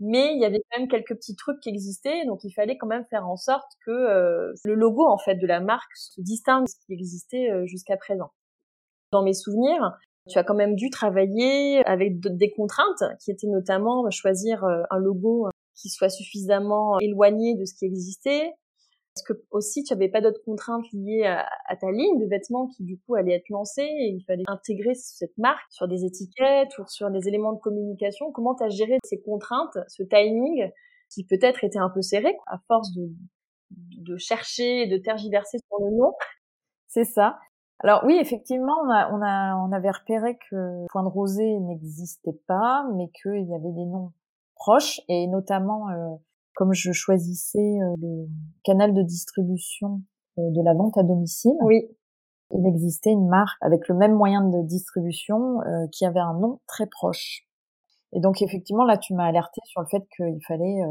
mais 0.01 0.35
il 0.35 0.41
y 0.41 0.45
avait 0.45 0.61
quand 0.71 0.81
même 0.81 0.89
quelques 0.89 1.17
petits 1.17 1.37
trucs 1.37 1.61
qui 1.61 1.69
existaient. 1.69 2.25
Donc 2.27 2.45
il 2.45 2.53
fallait 2.53 2.79
quand 2.79 2.87
même 2.87 3.05
faire 3.11 3.29
en 3.29 3.37
sorte 3.37 3.73
que 3.85 3.91
euh, 3.91 4.53
le 4.65 4.75
logo 4.75 5.05
en 5.07 5.19
fait 5.19 5.37
de 5.37 5.47
la 5.47 5.61
marque 5.61 5.97
se 5.97 6.21
distingue 6.21 6.65
de 6.65 6.69
ce 6.69 6.77
qui 6.87 6.93
existait 6.95 7.51
euh, 7.51 7.67
jusqu'à 7.67 7.97
présent. 7.97 8.31
Dans 9.15 9.23
mes 9.23 9.33
souvenirs, 9.33 9.97
tu 10.29 10.39
as 10.39 10.43
quand 10.43 10.57
même 10.57 10.75
dû 10.75 10.91
travailler 10.91 11.87
avec 11.87 12.19
des 12.19 12.51
contraintes 12.51 13.05
qui 13.23 13.31
étaient 13.31 13.47
notamment 13.47 14.11
choisir 14.11 14.65
un 14.65 14.99
logo 14.99 15.47
qui 15.77 15.89
soit 15.89 16.09
suffisamment 16.09 16.99
éloigné 16.99 17.55
de 17.55 17.65
ce 17.65 17.75
qui 17.75 17.85
existait, 17.85 18.53
est-ce 19.17 19.23
que 19.23 19.41
aussi 19.53 19.85
tu 19.85 19.93
avais 19.93 20.09
pas 20.09 20.21
d'autres 20.21 20.43
contraintes 20.45 20.87
liées 20.93 21.25
à, 21.25 21.77
ta 21.77 21.93
ligne 21.93 22.19
de 22.19 22.27
vêtements 22.27 22.67
qui 22.67 22.83
du 22.83 22.99
coup 22.99 23.15
allait 23.15 23.35
être 23.35 23.49
lancée 23.49 23.83
et 23.83 24.09
il 24.09 24.25
fallait 24.27 24.43
intégrer 24.49 24.95
cette 24.95 25.39
marque 25.39 25.71
sur 25.71 25.87
des 25.87 26.05
étiquettes 26.05 26.77
ou 26.79 26.83
sur 26.89 27.09
des 27.13 27.29
éléments 27.29 27.53
de 27.53 27.61
communication? 27.61 28.33
Comment 28.33 28.57
tu 28.57 28.65
as 28.65 28.71
géré 28.71 28.99
ces 29.05 29.21
contraintes, 29.23 29.79
ce 29.87 30.03
timing 30.03 30.69
qui 31.11 31.25
peut-être 31.25 31.63
était 31.63 31.79
un 31.79 31.91
peu 31.91 32.03
serré 32.03 32.37
à 32.49 32.59
force 32.67 32.91
de 33.71 34.17
chercher 34.17 34.83
et 34.83 34.87
de 34.89 34.97
tergiverser 34.97 35.59
sur 35.59 35.79
le 35.85 35.97
nom? 35.97 36.13
C'est 36.89 37.05
ça. 37.05 37.39
Alors 37.81 38.03
oui, 38.07 38.17
effectivement, 38.21 38.75
on, 38.85 38.91
a, 38.91 39.11
on, 39.13 39.21
a, 39.23 39.57
on 39.57 39.73
avait 39.73 39.91
repéré 39.91 40.39
que 40.51 40.87
Point 40.91 41.03
de 41.03 41.09
Rosée 41.09 41.59
n'existait 41.61 42.39
pas, 42.47 42.87
mais 42.95 43.11
qu'il 43.21 43.47
y 43.47 43.55
avait 43.55 43.73
des 43.73 43.85
noms 43.85 44.13
proches 44.55 45.01
et 45.09 45.27
notamment 45.27 45.91
euh, 45.91 46.15
comme 46.55 46.73
je 46.73 46.93
choisissais 46.93 47.59
euh, 47.59 47.95
le 48.01 48.29
canal 48.63 48.95
de 48.95 49.03
distribution 49.03 50.03
euh, 50.39 50.51
de 50.51 50.63
la 50.63 50.75
vente 50.75 50.97
à 50.97 51.03
domicile, 51.03 51.57
oui. 51.63 51.89
il 52.53 52.67
existait 52.67 53.11
une 53.11 53.29
marque 53.29 53.59
avec 53.61 53.89
le 53.89 53.95
même 53.95 54.15
moyen 54.15 54.43
de 54.43 54.63
distribution 54.63 55.61
euh, 55.63 55.87
qui 55.93 56.07
avait 56.07 56.21
un 56.21 56.35
nom 56.35 56.61
très 56.67 56.87
proche. 56.87 57.43
Et 58.13 58.21
donc 58.21 58.41
effectivement, 58.43 58.85
là, 58.85 58.97
tu 58.97 59.15
m'as 59.15 59.27
alerté 59.27 59.61
sur 59.65 59.81
le 59.81 59.89
fait 59.89 60.07
qu'il 60.17 60.39
fallait, 60.47 60.83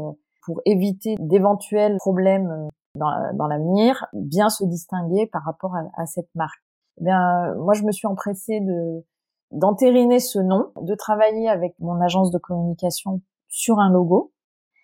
pour 0.44 0.60
éviter 0.66 1.14
d'éventuels 1.18 1.96
problèmes 1.96 2.68
dans, 2.96 3.46
l'avenir, 3.46 4.04
bien 4.12 4.50
se 4.50 4.62
distinguer 4.64 5.26
par 5.32 5.42
rapport 5.42 5.74
à, 5.74 5.84
à 5.96 6.04
cette 6.04 6.28
marque. 6.34 6.63
Eh 7.00 7.04
bien, 7.04 7.54
moi, 7.56 7.74
je 7.74 7.82
me 7.82 7.92
suis 7.92 8.06
empressée 8.06 8.60
de 8.60 9.04
d'entériner 9.50 10.18
ce 10.18 10.40
nom, 10.40 10.72
de 10.80 10.94
travailler 10.94 11.48
avec 11.48 11.78
mon 11.78 12.00
agence 12.00 12.32
de 12.32 12.38
communication 12.38 13.20
sur 13.48 13.78
un 13.78 13.88
logo 13.88 14.32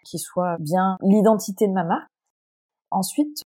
qui 0.05 0.19
soit 0.19 0.57
bien 0.61 0.97
l'identité 1.03 1.67
de 1.67 1.73
ma 1.73 1.85
marque. 1.85 2.09
Ensuite, 2.91 3.43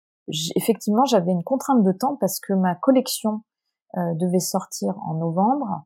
effectivement, 0.56 1.06
j'avais 1.06 1.32
une 1.32 1.44
contrainte 1.44 1.84
de 1.84 1.92
temps 1.92 2.16
parce 2.16 2.40
que 2.40 2.54
ma 2.54 2.76
collection 2.76 3.42
euh, 3.98 4.14
devait 4.16 4.40
sortir 4.40 4.98
en 5.08 5.16
novembre. 5.16 5.84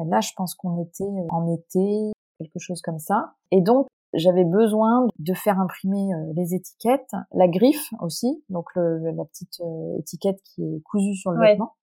Et 0.00 0.04
là, 0.04 0.20
je 0.20 0.32
pense 0.36 0.54
qu'on 0.54 0.82
était 0.82 1.04
euh, 1.04 1.26
en 1.30 1.52
été, 1.52 2.12
quelque 2.38 2.58
chose 2.58 2.82
comme 2.82 2.98
ça. 2.98 3.34
Et 3.50 3.60
donc, 3.60 3.86
j'avais 4.12 4.44
besoin 4.44 5.06
de 5.18 5.34
faire 5.34 5.60
imprimer 5.60 6.12
euh, 6.14 6.32
les 6.34 6.54
étiquettes, 6.54 7.12
la 7.32 7.48
griffe 7.48 7.88
aussi, 8.00 8.42
donc 8.48 8.66
le, 8.74 9.10
la 9.10 9.24
petite 9.24 9.60
étiquette 9.98 10.40
qui 10.42 10.62
est 10.62 10.80
cousue 10.82 11.14
sur 11.14 11.32
le 11.32 11.40
vêtement. 11.40 11.74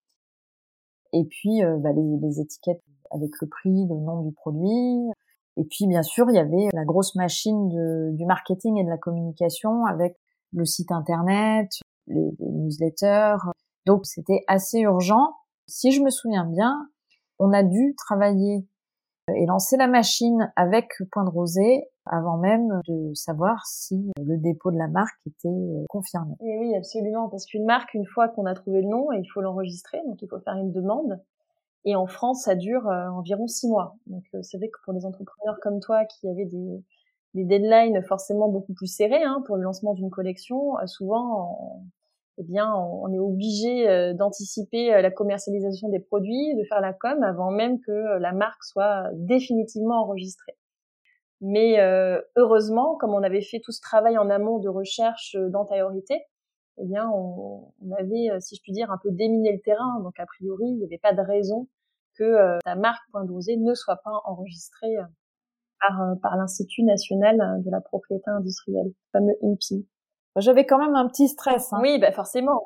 Et 1.14 1.26
puis 1.26 1.62
bah, 1.80 1.92
les, 1.94 2.18
les, 2.22 2.40
étiquettes 2.40 2.82
avec 3.12 3.32
le 3.42 3.48
prix, 3.48 3.88
le 3.88 3.96
nom 3.96 4.22
du 4.22 4.32
produit, 4.32 5.12
et 5.58 5.64
puis, 5.66 5.88
bien 5.88 6.02
sûr, 6.02 6.26
il 6.30 6.36
y 6.36 6.40
avait 6.40 6.70
la 6.74 6.86
grosse 6.86 7.16
machine 7.16 7.70
du 8.16 8.26
marketing 8.26 8.78
et 8.78 8.84
de 8.84 8.90
la 8.90 8.98
communication 8.98 9.86
avec 9.86 10.18
le 10.54 10.66
site 10.66 10.92
internet, 10.92 11.70
les, 12.08 12.32
newsletters. 12.40 13.38
Donc, 13.86 14.06
c'était 14.06 14.44
assez 14.48 14.80
urgent. 14.80 15.36
Si 15.68 15.92
je 15.92 16.02
me 16.02 16.10
souviens 16.10 16.46
bien, 16.46 16.90
on 17.40 17.52
a 17.52 17.64
dû 17.64 17.96
travailler 17.98 18.68
et 19.36 19.46
lancer 19.46 19.78
la 19.78 19.88
machine 19.88 20.52
avec 20.56 20.90
Point 21.12 21.26
de 21.26 21.30
Rosée 21.30 21.84
avant 22.06 22.38
même 22.38 22.82
de 22.88 23.14
savoir 23.14 23.66
si 23.66 24.12
le 24.20 24.38
dépôt 24.38 24.72
de 24.72 24.78
la 24.78 24.88
marque 24.88 25.20
était 25.28 25.86
confirmé. 25.90 26.36
Et 26.42 26.58
oui, 26.60 26.76
absolument, 26.76 27.30
parce 27.30 27.46
qu'une 27.46 27.66
marque, 27.66 27.94
une 27.94 28.06
fois 28.06 28.30
qu'on 28.30 28.46
a 28.46 28.54
trouvé 28.54 28.82
le 28.82 28.88
nom, 28.88 29.12
il 29.12 29.26
faut 29.34 29.42
l'enregistrer, 29.42 30.00
donc 30.08 30.22
il 30.22 30.28
faut 30.28 30.40
faire 30.40 30.58
une 30.58 30.72
demande. 30.72 31.20
Et 31.86 31.96
en 31.96 32.06
France, 32.06 32.44
ça 32.44 32.56
dure 32.56 32.88
euh, 32.88 33.10
environ 33.10 33.48
six 33.48 33.68
mois. 33.68 33.96
Donc, 34.06 34.24
euh, 34.36 34.42
c'est 34.44 34.58
vrai 34.58 34.70
que 34.70 34.78
pour 34.84 34.94
des 34.94 35.06
entrepreneurs 35.06 35.58
comme 35.62 35.80
toi 35.80 36.06
qui 36.06 36.28
avaient 36.30 36.46
des, 36.46 36.84
deadlines 37.34 38.04
forcément 38.04 38.50
beaucoup 38.50 38.74
plus 38.74 38.88
serrés 38.88 39.24
hein, 39.24 39.42
pour 39.48 39.56
le 39.56 39.64
lancement 39.64 39.94
d'une 39.94 40.12
collection. 40.12 40.76
souvent, 40.86 41.82
eh 42.38 42.44
bien, 42.44 42.74
on, 42.74 43.12
est 43.14 43.20
obligé 43.20 43.88
euh, 43.90 44.14
d'anticiper 44.14 44.94
euh, 44.94 45.02
la 45.02 45.12
commercialisation 45.12 45.90
des 45.90 46.00
produits, 46.00 46.56
de 46.56 46.64
faire 46.64 46.82
la 46.82 46.94
com 46.94 47.22
avant 47.24 47.52
même 47.52 47.80
que 47.82 47.92
euh, 47.92 48.20
la 48.20 48.32
marque 48.32 48.64
soit 48.64 49.10
définitivement 49.14 50.02
enregistrée. 50.02 50.56
Mais 51.42 51.80
heureusement, 52.38 52.96
comme 52.98 53.14
on 53.14 53.24
avait 53.24 53.42
fait 53.42 53.60
tout 53.60 53.72
ce 53.72 53.82
travail 53.82 54.18
en 54.18 54.30
amont 54.30 54.60
de 54.60 54.70
recherche 54.70 55.36
d'antériorité, 55.50 56.22
eh 56.78 56.86
bien, 56.86 57.10
on, 57.10 57.74
avait, 57.98 58.30
si 58.40 58.56
je 58.56 58.62
puis 58.62 58.72
dire, 58.72 58.92
un 58.92 59.00
peu 59.02 59.12
déminé 59.12 59.52
le 59.52 59.60
terrain. 59.62 60.00
Donc, 60.02 60.20
a 60.20 60.26
priori, 60.26 60.66
il 60.68 60.78
n'y 60.78 60.86
avait 60.86 61.00
pas 61.00 61.14
de 61.14 61.22
raison 61.22 61.68
que 62.16 62.60
la 62.66 62.76
marque 62.76 63.02
Point 63.12 63.26
Dosé 63.26 63.58
ne 63.58 63.74
soit 63.74 63.98
pas 64.04 64.22
enregistrée 64.26 64.96
par, 65.80 66.16
par 66.22 66.38
l'Institut 66.38 66.84
national 66.84 67.64
de 67.64 67.72
la 67.72 67.82
propriété 67.82 68.30
industrielle, 68.30 68.88
le 68.88 68.94
fameux 69.12 69.36
INPI. 69.42 69.88
J'avais 70.38 70.66
quand 70.66 70.78
même 70.78 70.96
un 70.96 71.08
petit 71.08 71.28
stress. 71.28 71.74
Hein. 71.74 71.80
Oui, 71.82 72.00
bah 72.00 72.12
forcément. 72.12 72.64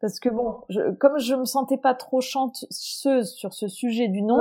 Parce 0.00 0.18
que 0.18 0.28
bon, 0.28 0.62
je, 0.68 0.92
comme 0.92 1.18
je 1.18 1.34
me 1.34 1.44
sentais 1.44 1.78
pas 1.78 1.94
trop 1.94 2.20
chanteuse 2.20 3.34
sur 3.34 3.52
ce 3.52 3.68
sujet 3.68 4.08
du 4.08 4.22
nom, 4.22 4.38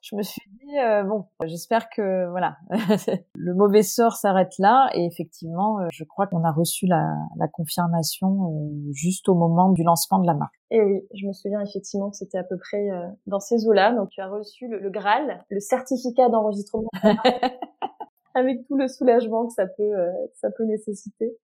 je 0.00 0.16
me 0.16 0.22
suis 0.22 0.50
dit 0.62 0.78
euh, 0.78 1.02
bon, 1.02 1.26
j'espère 1.44 1.88
que 1.90 2.28
voilà, 2.30 2.56
le 3.34 3.54
mauvais 3.54 3.82
sort 3.82 4.16
s'arrête 4.16 4.52
là. 4.58 4.88
Et 4.94 5.04
effectivement, 5.04 5.80
euh, 5.80 5.86
je 5.92 6.04
crois 6.04 6.26
qu'on 6.26 6.44
a 6.44 6.52
reçu 6.52 6.86
la, 6.86 7.14
la 7.36 7.48
confirmation 7.48 8.28
euh, 8.28 8.92
juste 8.92 9.28
au 9.28 9.34
moment 9.34 9.70
du 9.70 9.82
lancement 9.82 10.18
de 10.20 10.26
la 10.26 10.34
marque. 10.34 10.54
Et 10.70 10.80
oui, 10.82 11.06
je 11.14 11.26
me 11.26 11.32
souviens 11.32 11.60
effectivement 11.60 12.10
que 12.10 12.16
c'était 12.16 12.38
à 12.38 12.44
peu 12.44 12.58
près 12.58 12.86
dans 13.26 13.40
ces 13.40 13.66
eaux-là. 13.66 13.92
Donc 13.94 14.10
tu 14.10 14.20
as 14.20 14.28
reçu 14.28 14.68
le, 14.68 14.78
le 14.78 14.90
Graal, 14.90 15.44
le 15.48 15.60
certificat 15.60 16.28
d'enregistrement, 16.28 16.88
avec 18.34 18.66
tout 18.66 18.76
le 18.76 18.86
soulagement 18.86 19.46
que 19.46 19.54
ça 19.54 19.66
peut 19.66 19.94
ça 20.34 20.50
peut 20.50 20.64
nécessiter. 20.64 21.36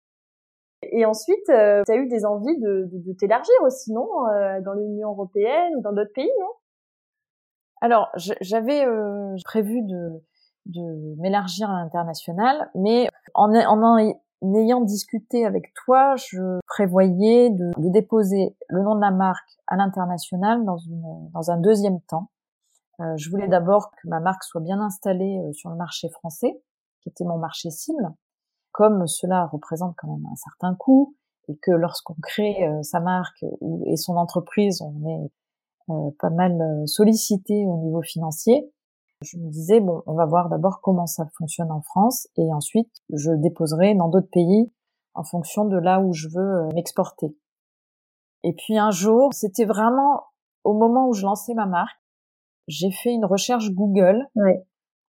Et 0.90 1.04
ensuite, 1.04 1.48
euh, 1.48 1.82
tu 1.86 1.92
as 1.92 1.96
eu 1.96 2.08
des 2.08 2.24
envies 2.24 2.58
de, 2.58 2.88
de, 2.90 2.98
de 2.98 3.12
t'élargir 3.12 3.54
aussi, 3.64 3.92
non 3.92 4.08
euh, 4.28 4.60
Dans 4.62 4.74
l'Union 4.74 5.10
européenne 5.10 5.76
ou 5.76 5.80
dans 5.80 5.92
d'autres 5.92 6.12
pays, 6.12 6.30
non? 6.40 6.48
Alors, 7.82 8.10
j'avais 8.40 8.86
euh, 8.86 9.34
prévu 9.44 9.82
de, 9.82 10.22
de 10.66 11.20
m'élargir 11.20 11.68
à 11.68 11.82
l'international, 11.82 12.70
mais 12.76 13.08
en, 13.34 13.52
en, 13.52 13.98
ayant 14.54 14.80
discuté 14.82 15.44
avec 15.44 15.74
toi, 15.84 16.14
je 16.14 16.60
prévoyais 16.68 17.50
de, 17.50 17.72
de 17.76 17.88
déposer 17.88 18.56
le 18.68 18.82
nom 18.82 18.94
de 18.94 19.00
la 19.00 19.10
marque 19.10 19.58
à 19.66 19.74
l'international 19.74 20.64
dans, 20.64 20.76
dans 21.34 21.50
un 21.50 21.58
deuxième 21.58 22.00
temps. 22.02 22.30
Euh, 23.00 23.16
je 23.16 23.28
voulais 23.30 23.48
d'abord 23.48 23.90
que 23.90 24.08
ma 24.08 24.20
marque 24.20 24.44
soit 24.44 24.60
bien 24.60 24.80
installée 24.80 25.40
euh, 25.40 25.52
sur 25.52 25.68
le 25.70 25.76
marché 25.76 26.08
français, 26.08 26.62
qui 27.00 27.08
était 27.08 27.24
mon 27.24 27.38
marché 27.38 27.70
cible 27.70 28.14
comme 28.72 29.06
cela 29.06 29.46
représente 29.46 29.94
quand 29.96 30.08
même 30.08 30.26
un 30.30 30.36
certain 30.36 30.74
coût 30.74 31.14
et 31.48 31.56
que 31.58 31.70
lorsqu'on 31.70 32.16
crée 32.22 32.66
euh, 32.66 32.82
sa 32.82 33.00
marque 33.00 33.44
et 33.86 33.96
son 33.96 34.16
entreprise, 34.16 34.80
on 34.80 35.08
est 35.08 35.30
pas 36.18 36.30
mal 36.30 36.60
euh, 36.60 36.86
sollicité 36.86 37.66
au 37.66 37.76
niveau 37.78 38.02
financier, 38.02 38.70
je 39.22 39.38
me 39.38 39.50
disais 39.50 39.80
bon, 39.80 40.02
on 40.06 40.14
va 40.14 40.26
voir 40.26 40.48
d'abord 40.48 40.80
comment 40.80 41.06
ça 41.06 41.26
fonctionne 41.38 41.70
en 41.70 41.80
France 41.80 42.26
et 42.36 42.52
ensuite 42.52 42.90
je 43.12 43.30
déposerai 43.30 43.94
dans 43.94 44.08
d'autres 44.08 44.30
pays 44.30 44.72
en 45.14 45.22
fonction 45.22 45.64
de 45.64 45.76
là 45.76 46.00
où 46.00 46.12
je 46.12 46.28
veux 46.28 46.68
m'exporter. 46.74 47.36
Et 48.42 48.54
puis 48.54 48.78
un 48.78 48.90
jour, 48.90 49.32
c'était 49.32 49.64
vraiment 49.64 50.24
au 50.64 50.74
moment 50.74 51.08
où 51.08 51.12
je 51.12 51.24
lançais 51.24 51.54
ma 51.54 51.66
marque, 51.66 52.00
j'ai 52.66 52.90
fait 52.90 53.12
une 53.12 53.24
recherche 53.24 53.70
Google 53.70 54.26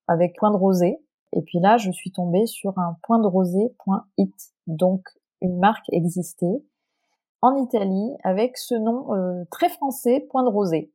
avec 0.08 0.36
point 0.38 0.52
de 0.52 0.58
rosée. 0.58 0.98
Et 1.36 1.42
puis 1.42 1.60
là, 1.60 1.78
je 1.78 1.92
suis 1.92 2.12
tombée 2.12 2.46
sur 2.46 2.78
un 2.78 2.98
point 3.04 3.20
de 3.20 3.28
rosé.it, 3.28 4.36
donc 4.68 5.02
une 5.42 5.58
marque 5.58 5.86
existait 5.92 6.64
en 7.43 7.58
Italie 7.58 8.15
avec 8.23 8.58
ce 8.58 8.73
nom 8.73 9.13
euh, 9.13 9.43
très 9.51 9.67
français, 9.67 10.25
point 10.32 10.43
de 10.43 10.49
rosé. 10.49 10.91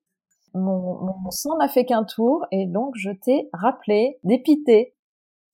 Mon, 0.54 0.98
mon 1.04 1.30
sang 1.30 1.58
n'a 1.58 1.68
fait 1.68 1.84
qu'un 1.84 2.04
tour 2.04 2.46
et 2.50 2.66
donc 2.66 2.94
je 2.96 3.10
t'ai 3.10 3.50
rappelé 3.52 4.18
d'épiter. 4.24 4.94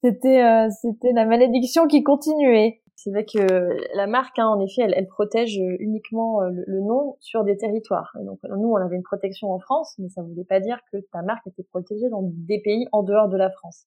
C'était 0.01 0.41
euh, 0.41 0.69
c'était 0.69 1.11
la 1.11 1.25
malédiction 1.25 1.87
qui 1.87 2.01
continuait. 2.01 2.81
C'est 2.95 3.11
vrai 3.11 3.25
que 3.25 3.77
la 3.93 4.07
marque, 4.07 4.39
hein, 4.39 4.47
en 4.47 4.61
effet, 4.61 4.83
elle, 4.83 4.93
elle, 4.95 5.07
protège 5.07 5.59
uniquement 5.79 6.41
euh, 6.41 6.49
le, 6.65 6.79
nom 6.79 7.17
sur 7.19 7.43
des 7.43 7.57
territoires. 7.57 8.15
Et 8.21 8.23
donc 8.23 8.39
nous, 8.43 8.69
on 8.69 8.77
avait 8.77 8.95
une 8.95 9.03
protection 9.03 9.51
en 9.51 9.59
France, 9.59 9.95
mais 9.99 10.07
ça 10.07 10.21
ne 10.23 10.29
voulait 10.29 10.45
pas 10.45 10.61
dire 10.61 10.79
que 10.93 10.97
ta 11.11 11.21
marque 11.23 11.45
était 11.45 11.63
protégée 11.63 12.07
dans 12.09 12.21
des 12.23 12.61
pays 12.61 12.87
en 12.93 13.03
dehors 13.03 13.27
de 13.27 13.35
la 13.35 13.51
France. 13.51 13.85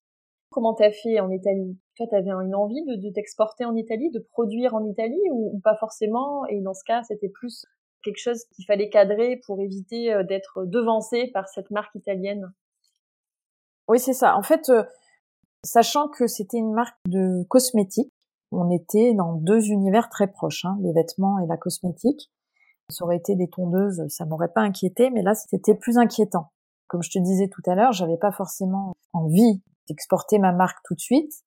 Comment 0.51 0.73
t'as 0.73 0.91
fait 0.91 1.19
en 1.19 1.29
Italie? 1.29 1.77
Toi, 1.95 2.07
t'avais 2.09 2.31
une 2.31 2.55
envie 2.55 2.83
de, 2.83 3.09
t'exporter 3.11 3.65
en 3.65 3.75
Italie, 3.75 4.09
de 4.09 4.19
produire 4.19 4.73
en 4.73 4.83
Italie 4.85 5.21
ou, 5.31 5.59
pas 5.63 5.75
forcément? 5.75 6.45
Et 6.47 6.59
dans 6.61 6.73
ce 6.73 6.83
cas, 6.83 7.03
c'était 7.03 7.29
plus 7.29 7.65
quelque 8.03 8.17
chose 8.17 8.45
qu'il 8.55 8.65
fallait 8.65 8.89
cadrer 8.89 9.39
pour 9.45 9.59
éviter 9.59 10.11
euh, 10.13 10.23
d'être 10.23 10.65
devancé 10.65 11.29
par 11.33 11.47
cette 11.47 11.69
marque 11.69 11.93
italienne? 11.95 12.51
Oui, 13.87 13.99
c'est 13.99 14.13
ça. 14.13 14.35
En 14.37 14.41
fait, 14.41 14.69
euh, 14.69 14.83
sachant 15.63 16.07
que 16.07 16.25
c'était 16.25 16.57
une 16.57 16.73
marque 16.73 16.97
de 17.07 17.43
cosmétiques, 17.43 18.11
on 18.51 18.71
était 18.71 19.13
dans 19.13 19.33
deux 19.33 19.69
univers 19.69 20.09
très 20.09 20.27
proches, 20.27 20.65
hein, 20.65 20.77
les 20.81 20.93
vêtements 20.93 21.37
et 21.39 21.47
la 21.47 21.57
cosmétique. 21.57 22.31
Ça 22.89 23.05
aurait 23.05 23.17
été 23.17 23.35
des 23.35 23.47
tondeuses, 23.47 24.03
ça 24.07 24.25
m'aurait 24.25 24.51
pas 24.51 24.61
inquiété, 24.61 25.11
mais 25.11 25.21
là, 25.21 25.35
c'était 25.35 25.75
plus 25.75 25.99
inquiétant. 25.99 26.51
Comme 26.87 27.03
je 27.03 27.11
te 27.11 27.19
disais 27.19 27.47
tout 27.47 27.61
à 27.69 27.75
l'heure, 27.75 27.91
j'avais 27.91 28.17
pas 28.17 28.31
forcément 28.31 28.93
envie 29.13 29.61
exporter 29.89 30.39
ma 30.39 30.51
marque 30.51 30.77
tout 30.85 30.95
de 30.95 30.99
suite, 30.99 31.43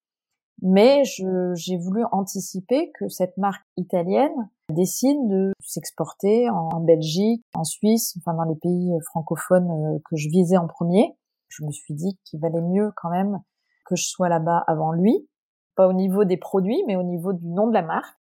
mais 0.63 1.03
j'ai 1.05 1.77
voulu 1.77 2.05
anticiper 2.13 2.93
que 2.93 3.09
cette 3.09 3.37
marque 3.37 3.67
italienne 3.77 4.49
décide 4.71 5.19
de 5.29 5.53
s'exporter 5.61 6.49
en, 6.51 6.81
Belgique, 6.81 7.45
en 7.55 7.65
Suisse, 7.65 8.17
enfin 8.19 8.35
dans 8.35 8.45
les 8.45 8.57
pays 8.57 8.93
euh, 8.93 9.01
francophones 9.11 9.71
euh, 9.71 9.99
que 10.09 10.17
je 10.17 10.29
visais 10.29 10.57
en 10.57 10.69
premier. 10.69 11.17
Je 11.49 11.65
me 11.65 11.73
suis 11.73 11.95
dit 11.95 12.19
qu'il 12.25 12.41
valait 12.41 12.63
mieux 12.63 12.93
quand 12.97 13.11
même 13.11 13.41
que 13.87 13.97
je 13.97 14.05
sois 14.05 14.29
là-bas 14.29 14.63
avant 14.67 14.93
lui, 14.93 15.29
pas 15.75 15.89
au 15.89 15.93
niveau 15.93 16.25
des 16.25 16.37
produits, 16.37 16.83
mais 16.87 16.97
au 16.97 17.03
niveau 17.03 17.33
du 17.33 17.49
nom 17.49 17.67
de 17.67 17.75
la 17.75 17.83
marque. 17.83 18.17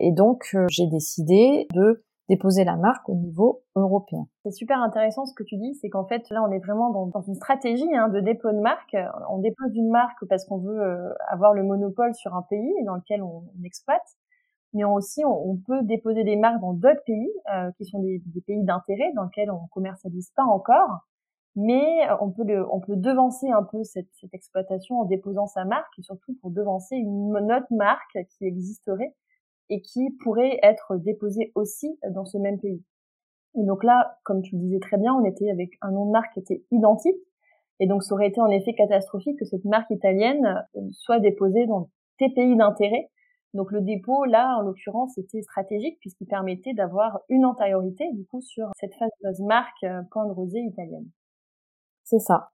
Et 0.00 0.12
donc 0.12 0.50
euh, 0.54 0.66
j'ai 0.68 0.86
décidé 0.86 1.68
de 1.74 2.04
déposer 2.28 2.64
la 2.64 2.76
marque 2.76 3.08
au 3.08 3.14
niveau 3.14 3.62
européen. 3.74 4.26
C'est 4.44 4.50
super 4.50 4.80
intéressant 4.80 5.24
ce 5.24 5.34
que 5.34 5.42
tu 5.42 5.56
dis, 5.56 5.74
c'est 5.80 5.88
qu'en 5.88 6.04
fait 6.04 6.28
là 6.30 6.42
on 6.42 6.52
est 6.52 6.58
vraiment 6.58 7.06
dans, 7.06 7.20
une 7.22 7.34
stratégie 7.34 7.94
hein, 7.94 8.08
de 8.08 8.20
dépôt 8.20 8.52
de 8.52 8.60
marque. 8.60 8.96
On 9.30 9.38
dépose 9.38 9.74
une 9.74 9.90
marque 9.90 10.24
parce 10.28 10.44
qu'on 10.44 10.58
veut 10.58 10.80
euh, 10.80 11.10
avoir 11.28 11.54
le 11.54 11.62
monopole 11.62 12.14
sur 12.14 12.34
un 12.34 12.42
pays 12.42 12.72
dans 12.84 12.96
lequel 12.96 13.22
on, 13.22 13.44
exploite, 13.64 14.06
mais 14.74 14.84
aussi 14.84 15.24
on, 15.24 15.56
peut 15.66 15.82
déposer 15.82 16.22
des 16.24 16.36
marques 16.36 16.60
dans 16.60 16.74
d'autres 16.74 17.02
pays 17.06 17.30
euh, 17.54 17.70
qui 17.78 17.86
sont 17.86 18.00
des, 18.00 18.22
des 18.26 18.40
pays 18.42 18.62
d'intérêt 18.62 19.12
dans 19.14 19.24
lesquels 19.24 19.50
on 19.50 19.66
commercialise 19.68 20.30
pas 20.36 20.44
encore, 20.44 21.06
mais 21.56 22.08
euh, 22.10 22.14
on 22.20 22.30
peut 22.30 22.44
le, 22.44 22.66
on 22.70 22.80
peut 22.80 22.96
devancer 22.96 23.50
un 23.50 23.62
peu 23.62 23.82
cette, 23.84 24.08
cette 24.20 24.34
exploitation 24.34 25.00
en 25.00 25.04
déposant 25.06 25.46
sa 25.46 25.64
marque 25.64 25.98
et 25.98 26.02
surtout 26.02 26.36
pour 26.42 26.50
devancer 26.50 26.96
une 26.96 27.36
autre 27.36 27.66
marque 27.70 28.18
qui 28.30 28.44
existerait 28.44 29.14
et 29.70 29.80
qui 29.82 30.10
pourrait 30.22 30.58
être 30.62 30.96
déposé 30.96 31.52
aussi 31.54 31.98
dans 32.10 32.24
ce 32.24 32.38
même 32.38 32.60
pays. 32.60 32.82
Et 33.54 33.64
donc 33.64 33.84
là, 33.84 34.18
comme 34.24 34.42
tu 34.42 34.56
le 34.56 34.62
disais 34.62 34.78
très 34.78 34.98
bien, 34.98 35.14
on 35.14 35.24
était 35.24 35.50
avec 35.50 35.70
un 35.80 35.90
nom 35.90 36.06
de 36.06 36.10
marque 36.10 36.32
qui 36.34 36.40
était 36.40 36.64
identique, 36.70 37.16
et 37.80 37.86
donc 37.86 38.02
ça 38.02 38.14
aurait 38.14 38.28
été 38.28 38.40
en 38.40 38.48
effet 38.48 38.74
catastrophique 38.74 39.38
que 39.38 39.44
cette 39.44 39.64
marque 39.64 39.90
italienne 39.90 40.66
euh, 40.76 40.80
soit 40.92 41.20
déposée 41.20 41.66
dans 41.66 41.90
tes 42.18 42.28
pays 42.30 42.56
d'intérêt. 42.56 43.10
Donc 43.54 43.72
le 43.72 43.80
dépôt, 43.80 44.24
là, 44.24 44.56
en 44.58 44.62
l'occurrence, 44.62 45.16
était 45.16 45.42
stratégique 45.42 45.98
puisqu'il 46.00 46.26
permettait 46.26 46.74
d'avoir 46.74 47.20
une 47.28 47.44
antériorité, 47.44 48.04
du 48.12 48.26
coup, 48.26 48.40
sur 48.40 48.68
cette 48.78 48.94
fameuse 48.94 49.40
marque 49.40 49.84
euh, 49.84 50.02
Point 50.10 50.26
de 50.26 50.32
Rosé 50.32 50.60
italienne. 50.60 51.08
C'est 52.04 52.18
ça. 52.18 52.50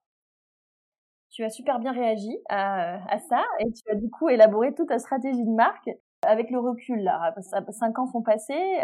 Tu 1.31 1.43
as 1.43 1.51
super 1.51 1.81
bien 1.81 1.93
réagi 1.93 2.39
à, 2.49 3.03
à, 3.13 3.19
ça 3.19 3.43
et 3.59 3.73
tu 3.73 3.91
as 3.91 3.97
du 3.97 4.09
coup 4.09 4.29
élaboré 4.29 4.73
toute 4.73 4.89
ta 4.89 5.01
stratégie 5.01 5.45
de 5.45 5.55
marque 5.55 5.91
avec 6.27 6.51
le 6.51 6.59
recul, 6.59 7.03
là, 7.03 7.35
cinq 7.71 7.99
ans 7.99 8.07
sont 8.07 8.23
passés. 8.23 8.81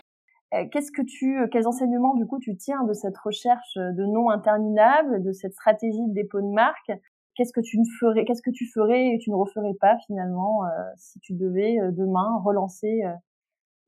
Euh, 0.52 0.64
qu'est-ce 0.70 0.90
que 0.90 1.02
tu, 1.02 1.38
euh, 1.38 1.46
quels 1.46 1.68
enseignements 1.68 2.14
du 2.14 2.26
coup 2.26 2.40
tu 2.40 2.56
tiens 2.56 2.82
de 2.82 2.92
cette 2.92 3.16
recherche 3.18 3.76
de 3.76 4.04
noms 4.04 4.30
interminables, 4.30 5.22
de 5.22 5.32
cette 5.32 5.52
stratégie 5.52 6.06
de 6.08 6.12
dépôt 6.12 6.40
de 6.40 6.52
marque? 6.52 6.90
Qu'est-ce 7.36 7.52
que 7.52 7.60
tu 7.60 7.78
ne 7.78 7.84
ferais, 8.00 8.24
qu'est-ce 8.24 8.42
que 8.42 8.50
tu 8.50 8.66
ferais 8.66 9.14
et 9.14 9.18
tu 9.18 9.30
ne 9.30 9.36
referais 9.36 9.74
pas 9.80 9.96
finalement 10.06 10.64
euh, 10.64 10.68
si 10.96 11.20
tu 11.20 11.34
devais 11.34 11.78
demain 11.92 12.40
relancer 12.44 13.02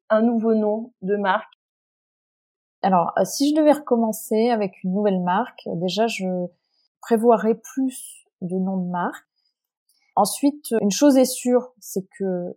un 0.09 0.23
nouveau 0.23 0.55
nom 0.55 0.93
de 1.03 1.17
marque? 1.17 1.53
Alors, 2.83 3.13
si 3.25 3.51
je 3.51 3.57
devais 3.57 3.73
recommencer 3.73 4.51
avec 4.51 4.83
une 4.85 4.93
nouvelle 4.93 5.21
marque, 5.21 5.69
déjà 5.75 6.07
je 6.07 6.27
prévoirais 7.01 7.57
plus 7.57 8.25
de 8.41 8.57
noms 8.57 8.79
de 8.79 8.91
marque. 8.91 9.27
Ensuite, 10.15 10.73
une 10.81 10.91
chose 10.91 11.17
est 11.17 11.25
sûre, 11.25 11.73
c'est 11.81 12.07
que 12.19 12.57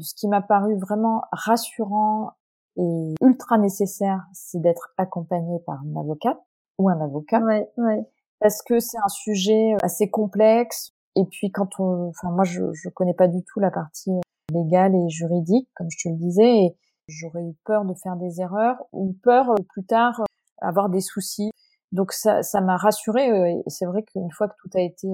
ce 0.00 0.14
qui 0.14 0.28
m'a 0.28 0.42
paru 0.42 0.76
vraiment 0.78 1.22
rassurant 1.32 2.32
et 2.76 3.14
ultra 3.20 3.58
nécessaire, 3.58 4.24
c'est 4.32 4.60
d'être 4.60 4.92
accompagné 4.96 5.58
par 5.66 5.82
une 5.84 5.96
avocate 5.96 6.38
ou 6.78 6.88
un 6.88 7.00
avocat. 7.00 7.40
Ouais, 7.40 7.70
ouais. 7.76 8.04
Parce 8.40 8.62
que 8.62 8.80
c'est 8.80 8.98
un 8.98 9.08
sujet 9.08 9.76
assez 9.82 10.10
complexe. 10.10 10.92
Et 11.16 11.24
puis 11.30 11.52
quand 11.52 11.78
on, 11.78 12.08
enfin 12.08 12.30
moi 12.32 12.44
je 12.44 12.72
je 12.72 12.88
connais 12.88 13.14
pas 13.14 13.28
du 13.28 13.44
tout 13.44 13.60
la 13.60 13.70
partie 13.70 14.10
légale 14.52 14.94
et 14.96 15.08
juridique, 15.08 15.68
comme 15.76 15.88
je 15.90 15.96
te 16.02 16.08
le 16.08 16.16
disais, 16.16 16.64
et 16.64 16.76
j'aurais 17.06 17.44
eu 17.44 17.54
peur 17.64 17.84
de 17.84 17.94
faire 17.94 18.16
des 18.16 18.40
erreurs 18.40 18.84
ou 18.92 19.14
peur 19.22 19.54
plus 19.68 19.84
tard 19.84 20.22
avoir 20.60 20.88
des 20.88 21.00
soucis. 21.00 21.50
Donc 21.92 22.12
ça 22.12 22.42
ça 22.42 22.60
m'a 22.60 22.76
rassurée 22.76 23.28
et 23.50 23.62
c'est 23.68 23.86
vrai 23.86 24.02
qu'une 24.02 24.30
fois 24.32 24.48
que 24.48 24.54
tout 24.60 24.70
a 24.76 24.80
été 24.80 25.06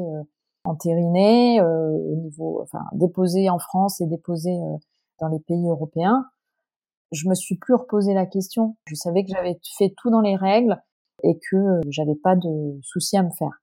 entériné 0.64 1.60
au 1.62 2.16
niveau, 2.16 2.62
enfin 2.62 2.84
déposé 2.92 3.48
en 3.50 3.58
France 3.58 4.00
et 4.00 4.06
déposé 4.06 4.50
dans 5.20 5.28
les 5.28 5.40
pays 5.40 5.68
européens, 5.68 6.26
je 7.12 7.28
me 7.28 7.34
suis 7.34 7.56
plus 7.56 7.74
reposé 7.74 8.14
la 8.14 8.26
question. 8.26 8.76
Je 8.86 8.94
savais 8.94 9.24
que 9.24 9.30
j'avais 9.32 9.58
fait 9.78 9.92
tout 9.96 10.10
dans 10.10 10.20
les 10.20 10.36
règles 10.36 10.80
et 11.22 11.38
que 11.50 11.80
j'avais 11.88 12.14
pas 12.14 12.36
de 12.36 12.80
soucis 12.82 13.16
à 13.16 13.22
me 13.22 13.30
faire. 13.30 13.62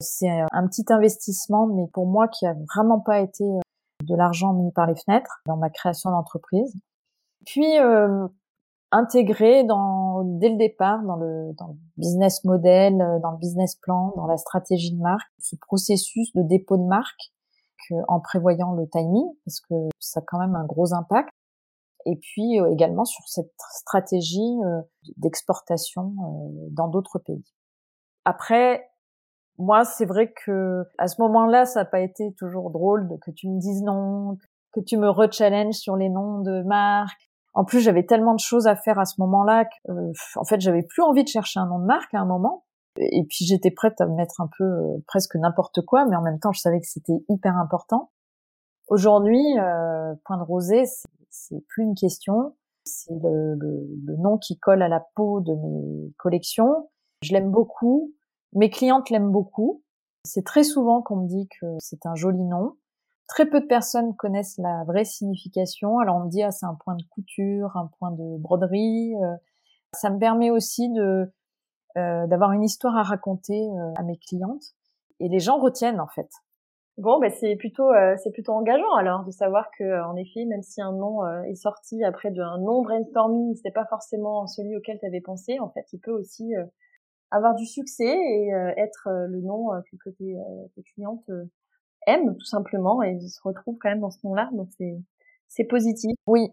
C'est 0.00 0.28
un 0.28 0.66
petit 0.66 0.84
investissement, 0.90 1.66
mais 1.66 1.86
pour 1.92 2.06
moi 2.06 2.28
qui 2.28 2.46
a 2.46 2.54
vraiment 2.74 3.00
pas 3.00 3.20
été 3.20 3.44
de 4.02 4.14
l'argent 4.16 4.52
mis 4.52 4.72
par 4.72 4.86
les 4.86 4.96
fenêtres 4.96 5.40
dans 5.46 5.56
ma 5.56 5.70
création 5.70 6.10
d'entreprise. 6.10 6.74
Puis 7.46 7.78
euh, 7.78 8.26
intégré 8.94 9.64
dans 9.64 10.22
dès 10.24 10.48
le 10.48 10.56
départ 10.56 11.02
dans 11.02 11.16
le, 11.16 11.52
dans 11.58 11.68
le 11.68 11.74
business 11.96 12.44
model, 12.44 12.96
dans 13.22 13.32
le 13.32 13.38
business 13.38 13.74
plan, 13.76 14.12
dans 14.16 14.26
la 14.26 14.36
stratégie 14.36 14.94
de 14.94 15.00
marque, 15.00 15.28
ce 15.38 15.56
processus 15.56 16.32
de 16.34 16.42
dépôt 16.42 16.76
de 16.76 16.84
marque 16.84 17.32
en 18.08 18.20
prévoyant 18.20 18.72
le 18.72 18.88
timing 18.88 19.26
parce 19.44 19.60
que 19.60 19.74
ça 19.98 20.20
a 20.20 20.22
quand 20.26 20.38
même 20.38 20.54
un 20.54 20.64
gros 20.64 20.94
impact 20.94 21.30
et 22.06 22.16
puis 22.16 22.60
euh, 22.60 22.70
également 22.70 23.04
sur 23.04 23.26
cette 23.26 23.52
stratégie 23.70 24.58
euh, 24.64 24.82
d'exportation 25.16 26.14
euh, 26.18 26.68
dans 26.70 26.88
d'autres 26.88 27.18
pays. 27.18 27.44
Après, 28.24 28.86
moi, 29.58 29.84
c'est 29.84 30.06
vrai 30.06 30.32
que 30.32 30.84
à 30.98 31.08
ce 31.08 31.20
moment-là, 31.22 31.64
ça 31.64 31.80
n'a 31.80 31.84
pas 31.86 32.00
été 32.00 32.34
toujours 32.34 32.70
drôle 32.70 33.08
de, 33.08 33.16
que 33.16 33.30
tu 33.30 33.48
me 33.48 33.58
dises 33.58 33.82
non, 33.82 34.36
que 34.72 34.80
tu 34.80 34.96
me 34.96 35.08
re-challenge 35.08 35.74
sur 35.74 35.96
les 35.96 36.08
noms 36.08 36.40
de 36.40 36.62
marques. 36.62 37.30
En 37.54 37.64
plus, 37.64 37.80
j'avais 37.80 38.04
tellement 38.04 38.34
de 38.34 38.40
choses 38.40 38.66
à 38.66 38.74
faire 38.74 38.98
à 38.98 39.04
ce 39.04 39.20
moment-là 39.20 39.64
que, 39.64 39.92
en 40.36 40.44
fait, 40.44 40.60
j'avais 40.60 40.82
plus 40.82 41.02
envie 41.02 41.22
de 41.22 41.28
chercher 41.28 41.60
un 41.60 41.66
nom 41.66 41.78
de 41.78 41.84
marque 41.84 42.12
à 42.12 42.20
un 42.20 42.26
moment. 42.26 42.64
Et 42.98 43.24
puis, 43.28 43.44
j'étais 43.44 43.70
prête 43.70 44.00
à 44.00 44.06
mettre 44.06 44.40
un 44.40 44.48
peu 44.58 44.64
presque 45.06 45.36
n'importe 45.36 45.82
quoi, 45.82 46.04
mais 46.06 46.16
en 46.16 46.22
même 46.22 46.38
temps, 46.38 46.52
je 46.52 46.60
savais 46.60 46.80
que 46.80 46.86
c'était 46.86 47.24
hyper 47.28 47.56
important. 47.56 48.10
Aujourd'hui, 48.88 49.42
euh, 49.58 50.14
Point 50.24 50.38
de 50.38 50.42
Rosée, 50.42 50.84
c'est 51.30 51.64
plus 51.68 51.84
une 51.84 51.94
question. 51.94 52.54
C'est 52.84 53.14
le, 53.14 53.54
le, 53.54 54.16
nom 54.18 54.36
qui 54.36 54.58
colle 54.58 54.82
à 54.82 54.88
la 54.88 55.00
peau 55.14 55.40
de 55.40 55.54
mes 55.54 56.12
collections. 56.18 56.90
Je 57.22 57.32
l'aime 57.32 57.50
beaucoup. 57.50 58.12
Mes 58.52 58.68
clientes 58.68 59.08
l'aiment 59.10 59.32
beaucoup. 59.32 59.82
C'est 60.24 60.44
très 60.44 60.64
souvent 60.64 61.02
qu'on 61.02 61.16
me 61.16 61.26
dit 61.26 61.48
que 61.60 61.66
c'est 61.78 62.04
un 62.04 62.14
joli 62.14 62.44
nom. 62.44 62.76
Très 63.26 63.46
peu 63.46 63.60
de 63.60 63.66
personnes 63.66 64.14
connaissent 64.16 64.58
la 64.58 64.84
vraie 64.84 65.04
signification. 65.04 65.98
Alors 65.98 66.16
on 66.16 66.24
me 66.24 66.30
dit 66.30 66.42
ah 66.42 66.50
c'est 66.50 66.66
un 66.66 66.76
point 66.84 66.94
de 66.94 67.04
couture, 67.10 67.76
un 67.76 67.90
point 67.98 68.10
de 68.10 68.38
broderie. 68.38 69.14
Euh. 69.22 69.36
Ça 69.92 70.10
me 70.10 70.18
permet 70.18 70.50
aussi 70.50 70.90
de 70.90 71.32
euh, 71.96 72.26
d'avoir 72.26 72.50
une 72.50 72.64
histoire 72.64 72.96
à 72.96 73.04
raconter 73.04 73.68
euh, 73.70 73.92
à 73.94 74.02
mes 74.02 74.16
clientes 74.16 74.74
et 75.20 75.28
les 75.28 75.38
gens 75.38 75.60
retiennent 75.60 76.00
en 76.00 76.08
fait. 76.08 76.28
Bon, 76.98 77.20
ben 77.20 77.30
c'est 77.30 77.54
plutôt 77.54 77.88
euh, 77.92 78.16
c'est 78.20 78.32
plutôt 78.32 78.52
engageant 78.52 78.94
alors 78.94 79.24
de 79.24 79.30
savoir 79.30 79.70
que 79.78 79.84
euh, 79.84 80.04
en 80.04 80.16
effet, 80.16 80.44
même 80.44 80.62
si 80.62 80.82
un 80.82 80.90
nom 80.90 81.24
est 81.44 81.54
sorti 81.54 82.02
après 82.02 82.32
d'un 82.32 82.58
nom 82.58 82.82
brainstorming, 82.82 83.54
c'était 83.54 83.70
pas 83.70 83.86
forcément 83.86 84.48
celui 84.48 84.74
auquel 84.76 84.98
tu 84.98 85.06
avais 85.06 85.20
pensé, 85.20 85.60
en 85.60 85.70
fait, 85.70 85.86
il 85.92 86.00
peut 86.00 86.10
aussi 86.10 86.52
avoir 87.30 87.54
du 87.54 87.64
succès 87.64 88.16
et 88.16 88.48
être 88.76 89.08
le 89.28 89.40
nom 89.40 89.68
que, 90.04 90.10
tes, 90.10 90.36
tes, 90.74 90.82
clientes 90.82 91.30
aiment 92.06 92.36
tout 92.36 92.44
simplement 92.44 93.02
et 93.02 93.18
se 93.20 93.40
retrouvent 93.42 93.78
quand 93.80 93.90
même 93.90 94.00
dans 94.00 94.10
ce 94.10 94.18
nom-là, 94.24 94.50
donc 94.52 94.68
c'est 94.78 94.96
c'est 95.48 95.64
positif. 95.64 96.12
Oui, 96.26 96.48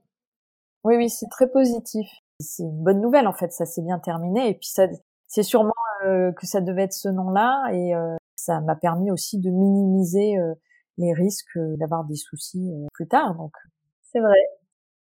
oui, 0.84 0.96
oui, 0.98 1.10
c'est 1.10 1.30
très 1.30 1.50
positif. 1.50 2.08
C'est 2.40 2.64
une 2.64 2.84
bonne 2.84 3.02
nouvelle 3.02 3.28
en 3.28 3.34
fait, 3.34 3.52
ça 3.52 3.66
s'est 3.66 3.82
bien 3.82 4.00
terminé 4.00 4.50
et 4.50 4.54
puis 4.54 4.68
ça, 4.68 4.88
c'est 5.28 5.44
sûrement 5.44 5.74
que 6.04 6.48
ça 6.48 6.62
devait 6.62 6.84
être 6.84 6.94
ce 6.94 7.10
nom-là 7.10 7.64
et 7.72 7.94
ça 8.42 8.60
m'a 8.60 8.76
permis 8.76 9.12
aussi 9.12 9.40
de 9.40 9.50
minimiser 9.50 10.38
euh, 10.38 10.54
les 10.98 11.14
risques 11.14 11.58
euh, 11.58 11.78
d'avoir 11.78 12.04
des 12.06 12.16
soucis 12.16 12.72
euh, 12.74 12.88
plus 12.94 13.08
tard. 13.08 13.36
Donc 13.36 13.54
c'est 14.12 14.20
vrai. 14.20 14.38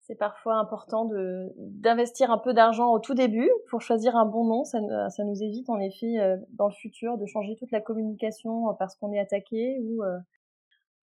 C'est 0.07 0.17
parfois 0.17 0.57
important 0.57 1.07
de 1.07 1.53
d'investir 1.57 2.31
un 2.31 2.39
peu 2.39 2.53
d'argent 2.53 2.93
au 2.93 2.99
tout 2.99 3.15
début 3.15 3.51
pour 3.71 3.81
choisir 3.81 4.17
un 4.17 4.27
bon 4.27 4.45
nom. 4.45 4.65
Ça, 4.65 4.79
ça 5.09 5.25
nous 5.25 5.43
évite 5.43 5.71
en 5.71 5.81
effet 5.81 6.17
dans 6.51 6.67
le 6.69 6.75
futur 6.75 7.17
de 7.17 7.25
changer 7.25 7.57
toute 7.57 7.73
la 7.73 7.81
communication 7.81 8.75
parce 8.79 8.97
qu'on 8.97 9.13
est 9.13 9.19
attaqué 9.19 9.81
ou 9.81 10.03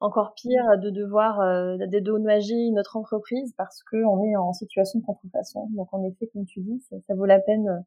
encore 0.02 0.34
pire 0.36 0.78
de 0.80 0.92
devoir 0.92 1.40
dédommager 1.88 2.70
notre 2.72 2.98
entreprise 2.98 3.54
parce 3.58 3.82
qu'on 3.84 4.24
est 4.24 4.36
en 4.36 4.54
situation 4.54 5.00
de 5.00 5.06
contrefaçon. 5.06 5.68
Donc 5.72 5.94
en 5.94 6.04
effet, 6.04 6.28
comme 6.34 6.46
tu 6.46 6.60
dis, 6.60 6.80
ça, 6.80 7.16
vaut 7.16 7.26
la 7.26 7.40
peine 7.40 7.84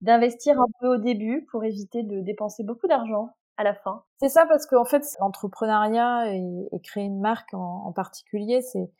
d'investir 0.00 0.58
un 0.58 0.68
peu 0.80 0.94
au 0.94 0.96
début 0.96 1.46
pour 1.50 1.64
éviter 1.64 2.02
de 2.02 2.20
dépenser 2.20 2.64
beaucoup 2.64 2.86
d'argent 2.86 3.30
à 3.56 3.64
la 3.64 3.74
fin. 3.74 4.04
C'est 4.20 4.28
ça 4.28 4.46
parce 4.46 4.66
qu'en 4.66 4.84
fait, 4.84 5.04
l'entrepreneuriat 5.20 6.34
et, 6.34 6.80
créer 6.82 7.04
une 7.04 7.20
marque 7.20 7.52
en, 7.52 7.92
particulier, 7.92 8.62
c'est 8.62 8.90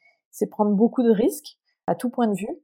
prendre 0.51 0.75
beaucoup 0.75 1.03
de 1.03 1.11
risques 1.11 1.59
à 1.87 1.95
tout 1.95 2.11
point 2.11 2.29
de 2.29 2.35
vue. 2.35 2.59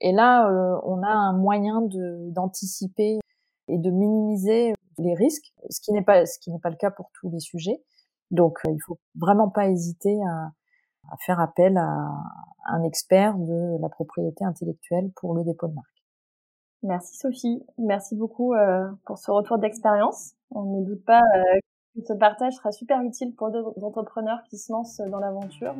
Et 0.00 0.12
là, 0.12 0.48
euh, 0.48 0.80
on 0.84 1.02
a 1.02 1.10
un 1.10 1.32
moyen 1.32 1.82
d'anticiper 1.82 3.20
et 3.68 3.78
de 3.78 3.90
minimiser 3.90 4.74
les 4.98 5.14
risques, 5.14 5.52
ce 5.70 5.80
qui 5.80 5.92
n'est 5.92 6.02
pas 6.02 6.26
ce 6.26 6.38
qui 6.38 6.50
n'est 6.50 6.58
pas 6.58 6.70
le 6.70 6.76
cas 6.76 6.90
pour 6.90 7.10
tous 7.14 7.30
les 7.30 7.40
sujets. 7.40 7.82
Donc, 8.30 8.58
euh, 8.66 8.72
il 8.72 8.80
faut 8.84 8.98
vraiment 9.14 9.48
pas 9.48 9.68
hésiter 9.68 10.18
à, 10.24 10.52
à 11.10 11.16
faire 11.24 11.40
appel 11.40 11.76
à 11.76 12.08
un 12.66 12.82
expert 12.82 13.36
de 13.38 13.80
la 13.80 13.88
propriété 13.88 14.44
intellectuelle 14.44 15.10
pour 15.16 15.34
le 15.34 15.44
dépôt 15.44 15.68
de 15.68 15.74
marque. 15.74 15.88
Merci 16.82 17.16
Sophie, 17.16 17.64
merci 17.78 18.16
beaucoup 18.16 18.54
euh, 18.54 18.90
pour 19.04 19.18
ce 19.18 19.30
retour 19.30 19.58
d'expérience. 19.58 20.32
On 20.50 20.64
ne 20.64 20.84
doute 20.84 21.04
pas 21.04 21.20
euh, 21.20 21.58
ce 22.06 22.12
partage 22.14 22.54
sera 22.54 22.72
super 22.72 23.00
utile 23.02 23.34
pour 23.34 23.50
d'autres 23.50 23.84
entrepreneurs 23.84 24.38
qui 24.48 24.58
se 24.58 24.72
lancent 24.72 25.02
dans 25.10 25.18
l'aventure. 25.18 25.74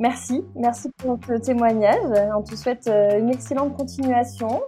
Merci, 0.00 0.44
merci 0.56 0.90
pour 0.98 1.18
ce 1.26 1.34
témoignage. 1.34 2.32
On 2.36 2.42
te 2.42 2.54
souhaite 2.56 2.88
euh, 2.88 3.18
une 3.18 3.30
excellente 3.30 3.76
continuation. 3.76 4.60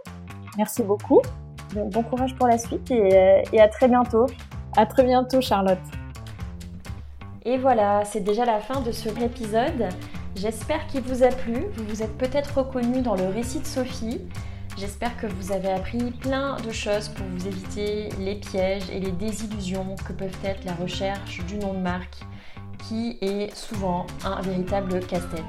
Merci 0.57 0.83
beaucoup. 0.83 1.21
Bon 1.75 2.03
courage 2.05 2.37
pour 2.37 2.47
la 2.47 2.59
suite 2.59 2.91
et, 2.91 3.43
et 3.53 3.61
à 3.61 3.69
très 3.69 3.89
bientôt. 3.89 4.27
À 4.77 4.87
très 4.87 5.03
bientôt 5.03 5.41
Charlotte. 5.41 5.79
Et 7.45 7.59
voilà, 7.59 8.05
c'est 8.05 8.21
déjà 8.21 8.45
la 8.45 8.61
fin 8.61 8.81
de 8.81 8.93
ce 8.93 9.09
épisode. 9.23 9.89
J'espère 10.37 10.87
qu'il 10.87 11.03
vous 11.03 11.23
a 11.23 11.29
plu. 11.29 11.67
Vous 11.75 11.85
vous 11.85 12.03
êtes 12.03 12.17
peut-être 12.17 12.59
reconnu 12.59 13.03
dans 13.03 13.17
le 13.17 13.27
récit 13.27 13.61
de 13.61 13.67
Sophie. 13.67 14.21
J'espère 14.77 15.17
que 15.17 15.29
vous 15.29 15.53
avez 15.53 15.71
appris 15.71 16.11
plein 16.11 16.57
de 16.57 16.73
choses 16.73 17.09
pour 17.09 17.25
vous 17.27 17.47
éviter 17.47 18.09
les 18.19 18.35
pièges 18.35 18.91
et 18.91 18.99
les 18.99 19.13
désillusions 19.13 19.95
que 20.07 20.13
peuvent 20.13 20.37
être 20.45 20.65
la 20.65 20.75
recherche 20.75 21.45
du 21.47 21.57
nom 21.59 21.75
de 21.75 21.79
marque, 21.79 22.19
qui 22.89 23.17
est 23.21 23.55
souvent 23.55 24.07
un 24.25 24.41
véritable 24.43 24.99
casse-tête. 25.07 25.45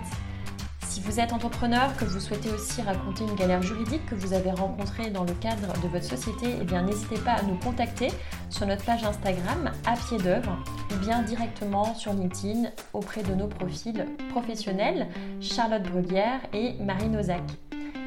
Si 0.88 1.02
vous 1.02 1.20
êtes 1.20 1.34
entrepreneur, 1.34 1.94
que 1.98 2.06
vous 2.06 2.20
souhaitez 2.20 2.52
aussi 2.52 2.84
raconter 2.84 3.24
une 3.24 3.36
galère 3.36 3.64
juridique 3.64 4.06
que 4.06 4.16
vous 4.16 4.34
avez 4.34 4.52
rencontrée 4.52 5.10
dans 5.10 5.24
le 5.24 5.34
cadre 5.34 5.74
de 5.82 5.88
votre 5.88 6.06
société, 6.06 6.56
eh 6.62 6.64
bien 6.64 6.84
n'hésitez 6.84 7.18
pas 7.18 7.34
à 7.34 7.42
nous 7.42 7.58
contacter 7.58 8.10
sur 8.52 8.68
notre 8.68 8.86
page 8.86 9.04
Instagram 9.04 9.72
à 9.88 9.94
pied 9.98 10.20
d'œuvre 10.20 10.56
ou 10.94 11.00
bien 11.00 11.24
directement 11.24 11.96
sur 11.96 12.14
LinkedIn 12.14 12.70
auprès 12.94 13.24
de 13.24 13.34
nos 13.34 13.48
profils 13.48 14.06
professionnels 14.30 15.08
Charlotte 15.42 15.84
Bruguière 15.84 16.40
et 16.54 16.74
Marine 16.80 17.18
Ozac. 17.18 17.42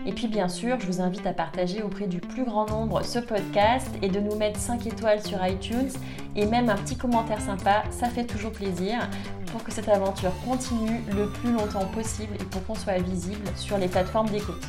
Et 0.08 0.12
puis 0.12 0.26
bien 0.26 0.48
sûr, 0.48 0.80
je 0.80 0.86
vous 0.86 1.02
invite 1.02 1.26
à 1.26 1.34
partager 1.34 1.82
auprès 1.82 2.06
du 2.06 2.18
plus 2.18 2.42
grand 2.42 2.66
nombre 2.66 3.04
ce 3.04 3.18
podcast 3.18 3.90
et 4.00 4.08
de 4.08 4.18
nous 4.18 4.36
mettre 4.36 4.58
5 4.58 4.86
étoiles 4.86 5.22
sur 5.22 5.38
iTunes 5.46 5.90
et 6.34 6.46
même 6.46 6.70
un 6.70 6.76
petit 6.76 6.96
commentaire 6.96 7.42
sympa, 7.42 7.84
ça 7.90 8.08
fait 8.08 8.24
toujours 8.24 8.52
plaisir 8.52 9.06
pour 9.52 9.62
que 9.62 9.70
cette 9.70 9.90
aventure 9.90 10.32
continue 10.46 11.02
le 11.14 11.28
plus 11.28 11.52
longtemps 11.52 11.84
possible 11.92 12.34
et 12.40 12.44
pour 12.44 12.64
qu'on 12.64 12.74
soit 12.74 12.98
visible 13.02 13.46
sur 13.54 13.76
les 13.76 13.88
plateformes 13.88 14.30
d'écoute. 14.30 14.64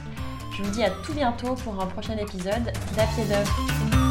Je 0.58 0.62
vous 0.62 0.72
dis 0.72 0.84
à 0.84 0.90
tout 1.06 1.14
bientôt 1.14 1.56
pour 1.64 1.82
un 1.82 1.86
prochain 1.86 2.18
épisode 2.18 2.74
d'À 2.98 3.06
pied 3.16 3.24
d'œuvre. 3.24 4.09